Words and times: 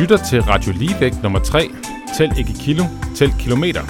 lytter 0.00 0.16
til 0.16 0.42
Radio 0.42 0.72
Ligevægt 0.72 1.22
nummer 1.22 1.38
3. 1.38 1.70
Tæl 2.16 2.32
ikke 2.38 2.52
kilo, 2.60 2.84
tæl 3.16 3.32
kilometer. 3.38 3.82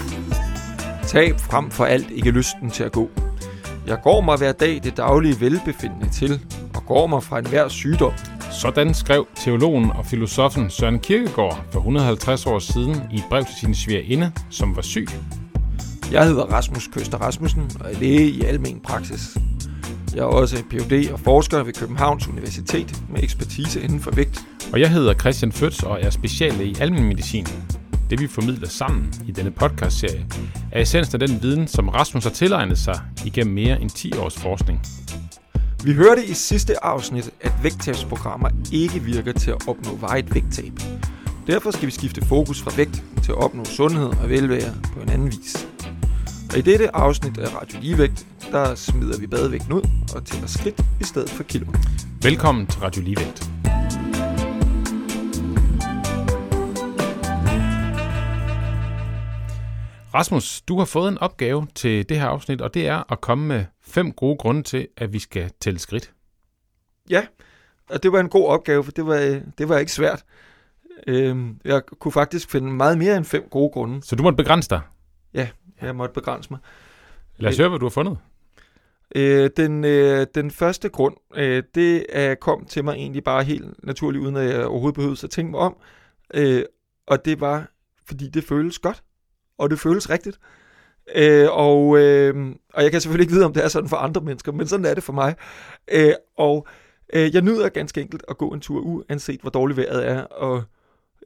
Tab 1.06 1.40
frem 1.40 1.70
for 1.70 1.84
alt 1.84 2.10
ikke 2.10 2.30
lysten 2.30 2.70
til 2.70 2.84
at 2.84 2.92
gå. 2.92 3.10
Jeg 3.86 3.98
går 4.02 4.20
mig 4.20 4.38
hver 4.38 4.52
dag 4.52 4.80
det 4.84 4.96
daglige 4.96 5.40
velbefindende 5.40 6.08
til, 6.08 6.40
og 6.74 6.86
går 6.86 7.06
mig 7.06 7.22
fra 7.22 7.38
enhver 7.38 7.68
sygdom. 7.68 8.12
Sådan 8.50 8.94
skrev 8.94 9.26
teologen 9.36 9.90
og 9.90 10.06
filosofen 10.06 10.70
Søren 10.70 10.98
Kierkegaard 10.98 11.64
for 11.72 11.78
150 11.78 12.46
år 12.46 12.58
siden 12.58 12.96
i 13.12 13.16
et 13.16 13.24
brev 13.28 13.44
til 13.44 13.54
sin 13.60 13.74
svigerinde, 13.74 14.32
som 14.50 14.76
var 14.76 14.82
syg. 14.82 15.08
Jeg 16.12 16.26
hedder 16.26 16.44
Rasmus 16.44 16.88
Køster 16.88 17.18
Rasmussen 17.18 17.70
og 17.80 17.92
er 17.92 17.98
læge 17.98 18.28
i 18.28 18.42
almen 18.42 18.80
praksis. 18.80 19.38
Jeg 20.14 20.20
er 20.20 20.24
også 20.24 20.62
Ph.D. 20.70 21.12
og 21.12 21.20
forsker 21.20 21.62
ved 21.62 21.72
Københavns 21.72 22.28
Universitet 22.28 23.02
med 23.10 23.22
ekspertise 23.22 23.80
inden 23.80 24.00
for 24.00 24.10
vægt. 24.10 24.40
Og 24.72 24.80
jeg 24.80 24.90
hedder 24.90 25.14
Christian 25.14 25.52
Føds 25.52 25.82
og 25.82 25.98
er 26.02 26.10
speciallæge 26.10 26.70
i 26.70 26.76
almen 26.80 27.04
medicin. 27.04 27.46
Det 28.10 28.20
vi 28.20 28.26
formidler 28.26 28.68
sammen 28.68 29.14
i 29.26 29.32
denne 29.32 29.50
podcastserie 29.50 30.26
er 30.72 30.80
essensen 30.80 31.22
af 31.22 31.28
den 31.28 31.42
viden, 31.42 31.68
som 31.68 31.88
Rasmus 31.88 32.24
har 32.24 32.30
tilegnet 32.30 32.78
sig 32.78 33.00
igennem 33.24 33.54
mere 33.54 33.80
end 33.80 33.90
10 33.90 34.12
års 34.16 34.38
forskning. 34.38 34.80
Vi 35.84 35.92
hørte 35.92 36.24
i 36.24 36.34
sidste 36.34 36.84
afsnit, 36.84 37.30
at 37.40 37.52
vægttabsprogrammer 37.62 38.48
ikke 38.72 39.00
virker 39.00 39.32
til 39.32 39.50
at 39.50 39.68
opnå 39.68 39.96
vejet 39.96 40.34
vægttab. 40.34 40.72
Derfor 41.46 41.70
skal 41.70 41.86
vi 41.86 41.92
skifte 41.92 42.26
fokus 42.26 42.62
fra 42.62 42.72
vægt 42.76 43.02
til 43.22 43.32
at 43.32 43.38
opnå 43.38 43.64
sundhed 43.64 44.06
og 44.06 44.28
velvære 44.28 44.74
på 44.94 45.00
en 45.00 45.08
anden 45.08 45.26
vis. 45.26 45.68
Og 46.52 46.58
i 46.58 46.60
dette 46.60 46.96
afsnit 46.96 47.38
af 47.38 47.54
Radio 47.54 47.80
Ligevægt, 47.80 48.26
der 48.52 48.74
smider 48.74 49.20
vi 49.20 49.26
badevægten 49.26 49.72
ud 49.72 49.82
og 50.14 50.24
tæller 50.24 50.46
skridt 50.46 50.80
i 51.00 51.04
stedet 51.04 51.30
for 51.30 51.42
kilo. 51.42 51.66
Velkommen 52.22 52.66
til 52.66 52.80
Radio 52.80 53.02
Ligevægt. 53.02 53.50
Rasmus, 60.14 60.60
du 60.60 60.78
har 60.78 60.84
fået 60.84 61.08
en 61.08 61.18
opgave 61.18 61.66
til 61.74 62.08
det 62.08 62.20
her 62.20 62.26
afsnit, 62.26 62.60
og 62.60 62.74
det 62.74 62.86
er 62.88 63.12
at 63.12 63.20
komme 63.20 63.46
med 63.46 63.64
fem 63.82 64.12
gode 64.12 64.36
grunde 64.36 64.62
til, 64.62 64.88
at 64.96 65.12
vi 65.12 65.18
skal 65.18 65.50
tælle 65.60 65.78
skridt. 65.78 66.12
Ja, 67.10 67.26
og 67.90 68.02
det 68.02 68.12
var 68.12 68.20
en 68.20 68.28
god 68.28 68.46
opgave, 68.46 68.84
for 68.84 68.92
det 68.92 69.06
var, 69.06 69.40
det 69.58 69.68
var 69.68 69.78
ikke 69.78 69.92
svært. 69.92 70.24
Øhm, 71.06 71.60
jeg 71.64 71.82
kunne 72.00 72.12
faktisk 72.12 72.50
finde 72.50 72.72
meget 72.72 72.98
mere 72.98 73.16
end 73.16 73.24
fem 73.24 73.48
gode 73.50 73.70
grunde. 73.70 74.02
Så 74.02 74.16
du 74.16 74.22
måtte 74.22 74.36
begrænse 74.36 74.70
dig? 74.70 74.80
Ja, 75.34 75.48
jeg 75.86 75.96
måtte 75.96 76.14
begrænse 76.14 76.50
mig. 76.50 76.58
Lad 77.36 77.50
os 77.50 77.58
høre, 77.58 77.68
hvad 77.68 77.78
du 77.78 77.84
har 77.84 77.90
fundet. 77.90 78.18
Øh, 79.14 79.50
den, 79.56 79.84
øh, 79.84 80.26
den 80.34 80.50
første 80.50 80.88
grund, 80.88 81.16
øh, 81.34 81.62
det 81.74 82.06
er, 82.08 82.34
kom 82.34 82.64
til 82.64 82.84
mig 82.84 82.94
egentlig 82.94 83.24
bare 83.24 83.44
helt 83.44 83.84
naturligt, 83.84 84.22
uden 84.22 84.36
at 84.36 84.50
jeg 84.50 84.66
overhovedet 84.66 84.94
behøvede 84.94 85.20
at 85.24 85.30
tænke 85.30 85.50
mig 85.50 85.60
om. 85.60 85.76
Øh, 86.34 86.62
og 87.06 87.24
det 87.24 87.40
var, 87.40 87.70
fordi 88.06 88.28
det 88.28 88.44
føles 88.44 88.78
godt, 88.78 89.02
og 89.58 89.70
det 89.70 89.80
føles 89.80 90.10
rigtigt. 90.10 90.38
Øh, 91.14 91.46
og, 91.50 91.98
øh, 91.98 92.54
og 92.74 92.82
jeg 92.82 92.90
kan 92.90 93.00
selvfølgelig 93.00 93.24
ikke 93.24 93.32
vide, 93.32 93.44
om 93.44 93.52
det 93.52 93.64
er 93.64 93.68
sådan 93.68 93.88
for 93.88 93.96
andre 93.96 94.20
mennesker, 94.20 94.52
men 94.52 94.66
sådan 94.66 94.86
er 94.86 94.94
det 94.94 95.02
for 95.02 95.12
mig. 95.12 95.34
Øh, 95.92 96.12
og 96.36 96.66
øh, 97.12 97.34
jeg 97.34 97.42
nyder 97.42 97.68
ganske 97.68 98.00
enkelt 98.00 98.24
at 98.28 98.38
gå 98.38 98.48
en 98.48 98.60
tur, 98.60 98.80
uanset 98.80 99.40
hvor 99.40 99.50
dårligt 99.50 99.76
vejret 99.76 100.08
er, 100.08 100.22
og 100.22 100.62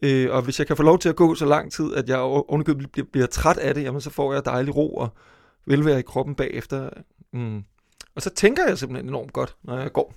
Øh, 0.03 0.31
og 0.31 0.43
hvis 0.43 0.59
jeg 0.59 0.67
kan 0.67 0.77
få 0.77 0.83
lov 0.83 0.99
til 0.99 1.09
at 1.09 1.17
gå 1.17 1.35
så 1.35 1.47
lang 1.47 1.73
tid, 1.73 1.95
at 1.95 2.09
jeg 2.09 2.19
underkøbet 2.49 2.93
bliver, 2.93 3.07
bliver 3.13 3.27
træt 3.27 3.59
af 3.59 3.75
det, 3.75 3.83
jamen 3.83 4.01
så 4.01 4.11
får 4.11 4.33
jeg 4.33 4.45
dejlig 4.45 4.77
ro 4.77 4.95
og 4.95 5.09
velvære 5.67 5.99
i 5.99 6.03
kroppen 6.03 6.35
bagefter. 6.35 6.91
Mm. 7.33 7.65
Og 8.15 8.23
så 8.23 8.31
tænker 8.31 8.63
jeg 8.69 8.79
simpelthen 8.79 9.09
enormt 9.09 9.33
godt, 9.33 9.57
når 9.63 9.79
jeg 9.79 9.93
går. 9.93 10.15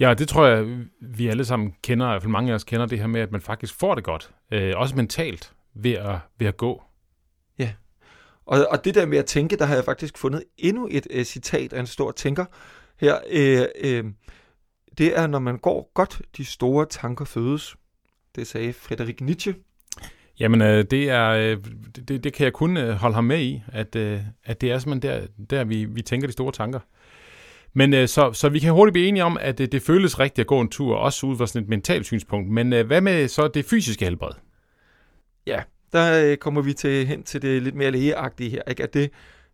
Ja, 0.00 0.14
det 0.14 0.28
tror 0.28 0.46
jeg, 0.46 0.84
vi 1.00 1.28
alle 1.28 1.44
sammen 1.44 1.74
kender, 1.82 2.06
i 2.06 2.10
hvert 2.10 2.22
fald 2.22 2.32
mange 2.32 2.50
af 2.50 2.54
os 2.54 2.64
kender 2.64 2.86
det 2.86 2.98
her 2.98 3.06
med, 3.06 3.20
at 3.20 3.32
man 3.32 3.40
faktisk 3.40 3.74
får 3.74 3.94
det 3.94 4.04
godt. 4.04 4.30
Øh, 4.52 4.72
også 4.76 4.96
mentalt 4.96 5.52
ved 5.74 5.92
at, 5.92 6.18
ved 6.38 6.46
at 6.46 6.56
gå. 6.56 6.82
Ja, 7.58 7.72
og, 8.46 8.66
og 8.70 8.84
det 8.84 8.94
der 8.94 9.06
med 9.06 9.18
at 9.18 9.26
tænke, 9.26 9.56
der 9.56 9.64
har 9.64 9.74
jeg 9.74 9.84
faktisk 9.84 10.18
fundet 10.18 10.44
endnu 10.58 10.88
et 10.90 11.06
uh, 11.14 11.22
citat 11.22 11.72
af 11.72 11.80
en 11.80 11.86
stor 11.86 12.12
tænker 12.12 12.44
her. 13.00 13.14
Uh, 13.14 14.04
uh, 14.04 14.12
det 14.98 15.18
er, 15.18 15.26
når 15.26 15.38
man 15.38 15.58
går 15.58 15.90
godt, 15.94 16.22
de 16.36 16.44
store 16.44 16.86
tanker 16.86 17.24
fødes. 17.24 17.76
Det 18.36 18.46
sagde 18.46 18.72
Frederik 18.72 19.20
Nietzsche. 19.20 19.54
Jamen, 20.40 20.62
øh, 20.62 20.84
det, 20.90 21.10
er, 21.10 21.28
øh, 21.28 21.58
det, 22.08 22.24
det 22.24 22.32
kan 22.32 22.44
jeg 22.44 22.52
kun 22.52 22.76
øh, 22.76 22.94
holde 22.94 23.14
ham 23.14 23.24
med 23.24 23.40
i, 23.40 23.62
at, 23.68 23.96
øh, 23.96 24.20
at 24.44 24.60
det 24.60 24.72
er 24.72 24.78
simpelthen 24.78 25.12
der, 25.12 25.26
der 25.50 25.64
vi, 25.64 25.84
vi 25.84 26.02
tænker 26.02 26.26
de 26.26 26.32
store 26.32 26.52
tanker. 26.52 26.80
Men 27.72 27.94
øh, 27.94 28.08
så, 28.08 28.32
så 28.32 28.48
vi 28.48 28.58
kan 28.58 28.72
hurtigt 28.72 28.92
blive 28.92 29.08
enige 29.08 29.24
om, 29.24 29.38
at 29.40 29.58
det, 29.58 29.72
det 29.72 29.82
føles 29.82 30.18
rigtigt 30.18 30.44
at 30.44 30.46
gå 30.46 30.60
en 30.60 30.68
tur, 30.68 30.96
også 30.96 31.26
ud 31.26 31.36
fra 31.36 31.46
sådan 31.46 31.62
et 31.62 31.68
mentalt 31.68 32.06
synspunkt. 32.06 32.50
Men 32.50 32.72
øh, 32.72 32.86
hvad 32.86 33.00
med 33.00 33.28
så 33.28 33.48
det 33.48 33.64
fysiske 33.64 34.04
helbred? 34.04 34.32
Ja, 35.46 35.62
der 35.92 36.30
øh, 36.30 36.36
kommer 36.36 36.62
vi 36.62 36.72
til 36.72 37.06
hen 37.06 37.22
til 37.22 37.42
det 37.42 37.62
lidt 37.62 37.74
mere 37.74 37.90
lægeagtige 37.90 38.50
her, 38.50 38.62
ikke? 38.68 38.82
At, 38.82 38.94
det, 38.94 39.10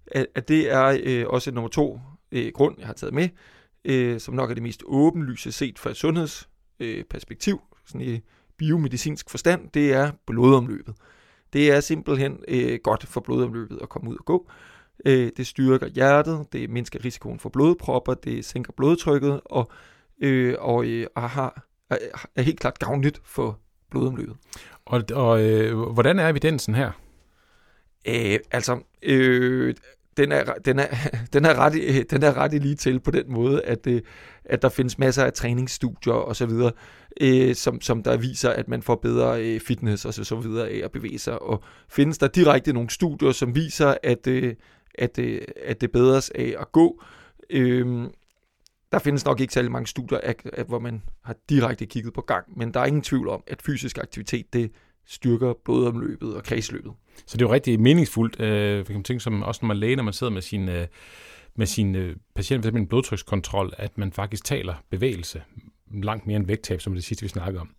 at, 0.07 0.27
at 0.35 0.49
det 0.49 0.73
er 0.73 0.99
øh, 1.03 1.27
også 1.27 1.51
nummer 1.51 1.69
to 1.69 2.01
øh, 2.33 2.53
grund, 2.55 2.75
jeg 2.79 2.87
har 2.87 2.95
taget 2.95 3.15
med, 3.15 3.29
øh, 3.85 4.21
som 4.21 4.35
nok 4.35 4.51
er 4.51 4.55
det 4.55 4.63
mest 4.63 4.83
åbenlyse 4.87 5.53
set 5.53 5.79
fra 5.79 5.91
et 5.91 5.97
sundhedsperspektiv, 5.97 7.55
øh, 7.55 7.87
sådan 7.87 8.01
i 8.01 8.21
biomedicinsk 8.63 9.31
forstand, 9.31 9.69
det 9.75 9.93
er 9.93 10.11
blodomløbet. 10.27 10.95
Det 11.53 11.71
er 11.71 11.81
simpelthen 11.81 12.39
øh, 12.49 12.79
godt 12.83 13.07
for 13.07 13.21
blodomløbet 13.21 13.79
at 13.83 13.89
komme 13.89 14.11
ud 14.11 14.17
og 14.17 14.25
gå. 14.25 14.51
Øh, 15.07 15.31
det 15.37 15.47
styrker 15.47 15.87
hjertet, 15.87 16.47
det 16.53 16.71
mindsker 16.71 17.05
risikoen 17.05 17.39
for 17.39 17.49
blodpropper, 17.49 18.15
det 18.15 18.45
sænker 18.45 18.73
blodtrykket 18.77 19.41
og, 19.45 19.71
øh, 20.21 20.55
og 20.59 20.87
øh, 20.87 21.07
har, 21.17 21.67
er, 21.91 21.97
er 22.37 22.43
helt 22.43 22.61
klart 22.61 22.79
gavnligt 22.79 23.21
for 23.25 23.59
blodomløbet. 23.91 24.37
Og, 24.85 25.03
og 25.15 25.43
øh, 25.43 25.79
hvordan 25.79 26.19
er 26.19 26.29
evidensen 26.29 26.75
her? 26.75 26.91
Øh, 28.09 28.39
altså, 28.51 28.81
øh, 29.03 29.75
den 30.17 30.33
er, 30.33 30.45
den 30.65 30.79
er, 30.79 30.87
den 31.33 31.45
er, 31.45 31.55
ret, 31.55 32.11
den 32.11 32.23
er 32.23 32.37
ret 32.37 32.53
lige 32.53 32.75
til 32.75 33.01
på 33.01 33.11
den 33.11 33.33
måde, 33.33 33.63
at, 33.63 33.87
øh, 33.87 34.03
at 34.45 34.63
der 34.63 34.69
findes 34.69 34.99
masser 34.99 35.25
af 35.25 35.33
træningsstudier 35.33 36.13
og 36.13 36.37
så 36.37 36.47
videre, 36.47 36.73
øh, 37.21 37.55
som, 37.55 37.81
som 37.81 38.03
der 38.03 38.17
viser, 38.17 38.51
at 38.51 38.69
man 38.69 38.83
får 38.83 38.95
bedre 38.95 39.43
øh, 39.43 39.61
fitness 39.61 40.05
og 40.05 40.15
så, 40.15 40.25
så 40.25 40.37
videre 40.37 40.69
af 40.69 40.81
at 40.85 40.93
bevæge 40.93 41.19
sig. 41.19 41.43
Og 41.43 41.63
findes 41.89 42.19
der 42.19 42.27
direkte 42.27 42.73
nogle 42.73 42.91
studier, 42.91 43.33
som 43.33 43.55
viser, 43.55 43.95
at, 44.03 44.27
øh, 44.27 44.55
at, 44.95 45.19
øh, 45.19 45.41
at 45.65 45.81
det 45.81 45.93
bedres 45.93 46.31
af 46.35 46.55
at 46.61 46.73
gå. 46.73 47.03
Øh, 47.51 48.07
der 48.93 48.99
findes 48.99 49.25
nok 49.25 49.41
ikke 49.41 49.55
særlig 49.55 49.73
mange 49.73 49.87
studier, 49.87 50.21
af, 50.23 50.35
af, 50.53 50.65
hvor 50.65 50.79
man 50.79 51.03
har 51.25 51.37
direkte 51.49 51.87
kigget 51.87 52.15
på 52.15 52.21
gang, 52.21 52.59
men 52.59 52.75
der 52.75 52.81
er 52.81 52.87
ingen 52.87 53.03
tvivl 53.03 53.29
om, 53.29 53.43
at 53.47 53.63
fysisk 53.63 53.99
aktivitet, 53.99 54.53
det 54.53 54.71
styrker 55.07 55.55
blodomløbet 55.65 56.35
og 56.37 56.43
kredsløbet. 56.43 56.93
Så 57.27 57.37
det 57.37 57.45
er 57.45 57.49
jo 57.49 57.53
rigtig 57.53 57.81
meningsfuldt, 57.81 58.41
øh, 58.41 58.87
for 58.87 59.03
ting 59.03 59.23
som 59.23 59.43
også 59.43 59.59
når 59.63 59.67
man 59.67 59.77
læger, 59.77 59.97
når 59.97 60.03
man 60.03 60.13
sidder 60.13 60.33
med 60.33 60.43
sin, 60.43 60.69
øh, 60.69 60.87
med 61.57 61.67
sin 61.67 61.95
øh, 61.95 62.17
patient, 62.35 62.65
med 62.65 62.81
en 62.81 62.87
blodtrykskontrol, 62.87 63.73
at 63.77 63.99
man 63.99 64.13
faktisk 64.13 64.45
taler 64.45 64.75
bevægelse 64.91 65.43
langt 65.91 66.27
mere 66.27 66.37
end 66.37 66.47
vægttab, 66.47 66.81
som 66.81 66.95
det 66.95 67.05
sidste, 67.05 67.23
vi 67.23 67.29
snakkede 67.29 67.61
om. 67.61 67.71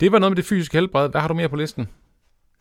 Det 0.00 0.12
var 0.12 0.18
noget 0.18 0.30
med 0.30 0.36
det 0.36 0.44
fysiske 0.44 0.78
helbred. 0.78 1.08
Hvad 1.08 1.20
har 1.20 1.28
du 1.28 1.34
mere 1.34 1.48
på 1.48 1.56
listen? 1.56 1.88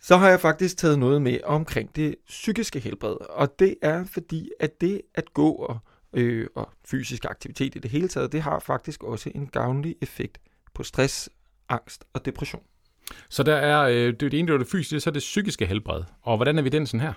Så 0.02 0.18
har 0.18 0.30
jeg 0.30 0.40
faktisk 0.40 0.78
taget 0.78 1.00
noget 1.00 1.22
med 1.22 1.40
omkring 1.44 1.96
det 1.96 2.16
psykiske 2.28 2.80
helbred, 2.80 3.16
og 3.30 3.60
det 3.60 3.76
er 3.82 4.06
fordi, 4.06 4.50
at 4.60 4.82
det 4.82 5.02
at 5.16 5.34
gå 5.34 5.52
og, 5.52 5.78
øh, 6.14 6.48
og 6.56 6.70
fysisk 6.86 7.26
aktivitet 7.26 7.76
i 7.76 7.80
det 7.80 7.92
hele 7.92 8.08
taget, 8.08 8.32
det 8.32 8.42
har 8.42 8.60
faktisk 8.60 9.04
også 9.04 9.32
en 9.36 9.48
gavnlig 9.48 9.96
effekt 10.02 10.38
på 10.74 10.84
stress, 10.84 11.30
angst 11.70 12.06
og 12.14 12.26
depression. 12.26 12.64
Så 13.30 13.44
der 13.44 13.56
er, 13.56 13.82
øh, 13.82 13.96
det, 13.96 14.20
det 14.20 14.34
ene, 14.34 14.48
det 14.48 14.54
er 14.54 14.58
det 14.58 14.68
fysiske, 14.68 15.00
så 15.00 15.10
er 15.10 15.12
det 15.12 15.20
psykiske 15.20 15.66
helbred. 15.66 16.04
Og 16.22 16.38
hvordan 16.38 16.58
er 16.58 16.62
vi 16.62 16.70
den 16.70 16.88
sådan 16.88 17.00
her? 17.00 17.14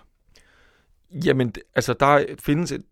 Jamen, 1.25 1.53
altså 1.75 1.93
der 1.93 2.25
findes, 2.39 2.73
et, 2.73 2.83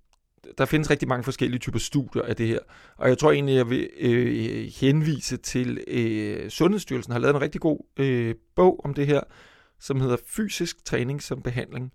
der 0.58 0.64
findes 0.64 0.90
rigtig 0.90 1.08
mange 1.08 1.24
forskellige 1.24 1.58
typer 1.58 1.78
studier 1.78 2.22
af 2.22 2.36
det 2.36 2.46
her. 2.46 2.58
Og 2.96 3.08
jeg 3.08 3.18
tror 3.18 3.32
egentlig, 3.32 3.54
jeg 3.54 3.70
vil 3.70 3.90
øh, 4.00 4.70
henvise 4.80 5.36
til, 5.36 5.84
øh, 5.88 6.50
Sundhedsstyrelsen 6.50 7.12
har 7.12 7.20
lavet 7.20 7.34
en 7.34 7.40
rigtig 7.40 7.60
god 7.60 7.78
øh, 7.96 8.34
bog 8.56 8.80
om 8.84 8.94
det 8.94 9.06
her, 9.06 9.20
som 9.80 10.00
hedder 10.00 10.16
Fysisk 10.26 10.84
træning 10.84 11.22
som 11.22 11.42
behandling. 11.42 11.92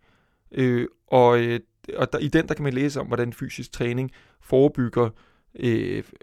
Øh, 0.52 0.88
og 1.08 1.40
øh, 1.40 1.60
og 1.98 2.14
der, 2.14 2.20
i 2.20 2.28
den 2.28 2.48
der 2.48 2.54
kan 2.54 2.64
man 2.64 2.74
læse 2.74 3.00
om, 3.00 3.08
hvordan 3.08 3.34
fysisk 3.34 3.72
træning 3.72 4.12
forebygger 4.42 5.06
øh, 5.06 5.12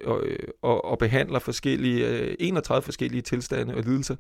og, 0.05 0.23
og, 0.63 0.85
og 0.85 0.99
behandler 0.99 1.39
forskellige, 1.39 2.09
øh, 2.09 2.37
31 2.39 2.83
forskellige 2.83 3.23
tilstande 3.23 3.75
og 3.75 3.83
lidelser, 3.83 4.17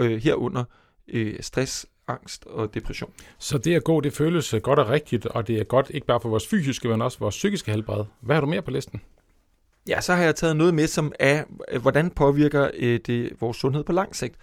øh, 0.00 0.22
herunder 0.22 0.64
øh, 1.08 1.34
stress, 1.40 1.86
angst 2.08 2.46
og 2.46 2.74
depression. 2.74 3.12
Så 3.38 3.58
det 3.58 3.74
at 3.74 3.84
gå, 3.84 4.00
det 4.00 4.12
føles 4.12 4.54
godt 4.62 4.78
og 4.78 4.88
rigtigt, 4.88 5.26
og 5.26 5.46
det 5.46 5.58
er 5.60 5.64
godt 5.64 5.90
ikke 5.90 6.06
bare 6.06 6.20
for 6.20 6.28
vores 6.28 6.46
fysiske, 6.46 6.88
men 6.88 7.02
også 7.02 7.18
vores 7.18 7.34
psykiske 7.34 7.70
helbred. 7.70 8.04
Hvad 8.20 8.36
har 8.36 8.40
du 8.40 8.46
mere 8.46 8.62
på 8.62 8.70
listen? 8.70 9.00
Ja, 9.88 10.00
så 10.00 10.14
har 10.14 10.22
jeg 10.22 10.34
taget 10.34 10.56
noget 10.56 10.74
med, 10.74 10.86
som 10.86 11.12
er, 11.18 11.44
øh, 11.72 11.82
hvordan 11.82 12.10
påvirker 12.10 12.70
øh, 12.74 13.00
det 13.06 13.32
vores 13.40 13.56
sundhed 13.56 13.84
på 13.84 13.92
lang 13.92 14.16
sigt. 14.16 14.36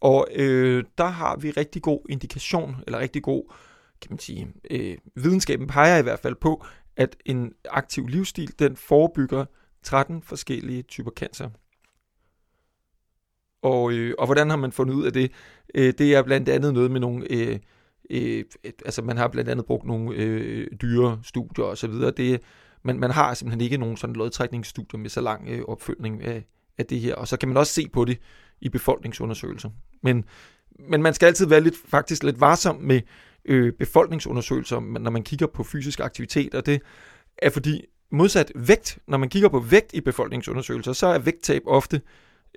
Og 0.00 0.28
øh, 0.34 0.84
der 0.98 1.06
har 1.06 1.36
vi 1.36 1.50
rigtig 1.50 1.82
god 1.82 2.00
indikation, 2.08 2.76
eller 2.86 2.98
rigtig 2.98 3.22
god, 3.22 3.52
kan 4.00 4.08
man 4.10 4.18
sige, 4.18 4.48
øh, 4.70 4.96
videnskaben 5.14 5.66
peger 5.66 5.98
i 5.98 6.02
hvert 6.02 6.18
fald 6.18 6.34
på, 6.34 6.64
at 6.96 7.16
en 7.24 7.52
aktiv 7.70 8.06
livsstil, 8.06 8.58
den 8.58 8.76
forebygger 8.76 9.44
13 9.82 10.22
forskellige 10.22 10.82
typer 10.82 11.10
cancer. 11.10 11.50
Og, 13.62 13.92
øh, 13.92 14.14
og 14.18 14.26
hvordan 14.26 14.50
har 14.50 14.56
man 14.56 14.72
fundet 14.72 14.94
ud 14.94 15.06
af 15.06 15.12
det? 15.12 15.32
Øh, 15.74 15.94
det 15.98 16.14
er 16.14 16.22
blandt 16.22 16.48
andet 16.48 16.74
noget 16.74 16.90
med 16.90 17.00
nogle... 17.00 17.32
Øh, 17.32 17.58
øh, 18.10 18.44
altså 18.84 19.02
man 19.02 19.16
har 19.16 19.28
blandt 19.28 19.50
andet 19.50 19.66
brugt 19.66 19.86
nogle 19.86 20.14
øh, 20.16 20.66
dyre 20.82 21.20
studier 21.22 21.64
og 21.64 21.78
så 21.78 21.86
videre. 21.86 22.10
Det, 22.10 22.40
man, 22.82 23.00
man 23.00 23.10
har 23.10 23.34
simpelthen 23.34 23.60
ikke 23.60 23.76
nogen 23.76 23.96
sådan 23.96 24.16
lodtrækningsstudier 24.16 25.00
med 25.00 25.10
så 25.10 25.20
lang 25.20 25.48
øh, 25.48 25.62
opfølgning 25.68 26.22
af, 26.22 26.46
af 26.78 26.86
det 26.86 27.00
her. 27.00 27.14
Og 27.14 27.28
så 27.28 27.36
kan 27.36 27.48
man 27.48 27.56
også 27.56 27.72
se 27.72 27.88
på 27.92 28.04
det 28.04 28.18
i 28.60 28.68
befolkningsundersøgelser. 28.68 29.70
Men, 30.02 30.24
men 30.88 31.02
man 31.02 31.14
skal 31.14 31.26
altid 31.26 31.46
være 31.46 31.60
lidt, 31.60 31.74
faktisk 31.88 32.22
lidt 32.22 32.40
varsom 32.40 32.76
med 32.76 33.00
øh, 33.44 33.72
befolkningsundersøgelser, 33.72 34.80
når 34.80 35.10
man 35.10 35.22
kigger 35.22 35.46
på 35.46 35.62
fysisk 35.62 36.00
aktivitet, 36.00 36.54
og 36.54 36.66
det 36.66 36.82
er 37.38 37.50
fordi 37.50 37.84
modsat 38.10 38.52
vægt, 38.54 38.98
når 39.08 39.18
man 39.18 39.28
kigger 39.28 39.48
på 39.48 39.60
vægt 39.60 39.94
i 39.94 40.00
befolkningsundersøgelser, 40.00 40.92
så 40.92 41.06
er 41.06 41.18
vægttab 41.18 41.62
ofte, 41.66 42.00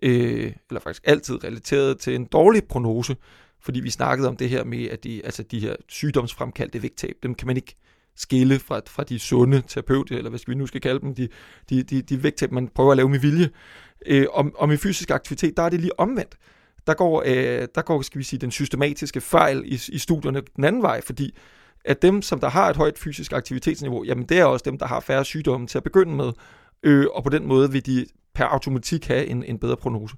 øh, 0.04 0.54
eller 0.70 0.80
faktisk 0.80 1.04
altid 1.06 1.44
relateret 1.44 2.00
til 2.00 2.16
en 2.16 2.26
dårlig 2.26 2.64
prognose, 2.64 3.16
fordi 3.62 3.80
vi 3.80 3.90
snakkede 3.90 4.28
om 4.28 4.38
det 4.38 4.50
her 4.50 4.64
med, 4.64 4.86
at 4.86 5.04
de, 5.04 5.26
altså 5.26 5.44
de 5.44 5.60
her 5.60 5.76
sygdomsfremkaldte 5.88 6.82
vægttab, 6.82 7.16
dem 7.24 7.36
kan 7.36 7.48
man 7.48 7.56
ikke 7.56 7.76
skille 8.16 8.60
fra, 8.60 8.82
fra 8.88 9.04
de 9.04 9.20
sunde 9.20 9.64
terapeuter, 9.68 10.18
eller 10.18 10.30
hvad 10.30 10.40
skal 10.40 10.54
vi 10.54 10.58
nu 10.58 10.68
skal 10.68 10.82
kalde 10.82 11.00
dem, 11.00 11.16
de, 11.16 11.28
de, 11.70 11.84
de, 11.84 12.02
de 12.02 12.24
vægttab, 12.24 12.52
man 12.52 12.68
prøver 12.68 12.92
at 12.92 12.98
lave 12.98 13.10
med 13.10 13.20
vilje. 13.20 13.50
Øh, 14.06 14.26
om, 14.34 14.56
og 14.56 14.68
med 14.70 14.78
fysisk 14.78 15.12
aktivitet, 15.12 15.58
der 15.58 15.64
er 15.64 15.70
det 15.70 15.80
lige 15.80 16.00
omvendt. 16.00 16.36
Der 16.88 16.94
går, 16.94 17.24
øh, 17.26 17.68
der 17.76 17.82
går 17.82 18.02
skal 18.02 18.20
vi 18.20 18.24
sige, 18.24 18.40
den 18.40 18.52
systematiske 18.52 19.22
fejl 19.22 19.64
i, 19.66 19.80
i 19.90 19.98
studierne 19.98 20.42
den 20.56 20.64
anden 20.64 20.82
vej, 20.82 21.02
fordi 21.02 21.38
at 21.86 22.02
dem, 22.02 22.22
som 22.22 22.40
der 22.40 22.50
har 22.50 22.70
et 22.70 22.76
højt 22.76 23.00
fysisk 23.00 23.34
aktivitetsniveau, 23.34 24.04
jamen 24.04 24.26
det 24.26 24.40
er 24.40 24.46
også 24.46 24.64
dem, 24.66 24.78
der 24.78 24.86
har 24.86 25.00
færre 25.00 25.26
sygdomme 25.26 25.68
til 25.68 25.78
at 25.78 25.84
begynde 25.84 26.16
med, 26.16 26.32
øh, 26.84 27.06
og 27.14 27.24
på 27.24 27.30
den 27.30 27.48
måde 27.48 27.72
vil 27.72 27.86
de 27.86 28.06
per 28.34 28.46
automatik 28.46 29.08
have 29.08 29.26
en, 29.26 29.44
en 29.44 29.60
bedre 29.60 29.78
prognose. 29.78 30.16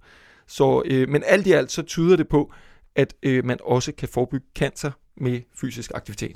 Så, 0.48 0.84
øh, 0.86 1.10
men 1.10 1.24
alt 1.26 1.48
i 1.48 1.52
alt 1.52 1.72
så 1.72 1.82
tyder 1.82 2.16
det 2.16 2.28
på, 2.28 2.54
at 2.96 3.14
øh, 3.24 3.46
man 3.46 3.58
også 3.64 3.92
kan 3.92 4.10
forebygge 4.10 4.46
cancer 4.56 4.92
med 5.18 5.42
fysisk 5.56 5.92
aktivitet. 5.96 6.36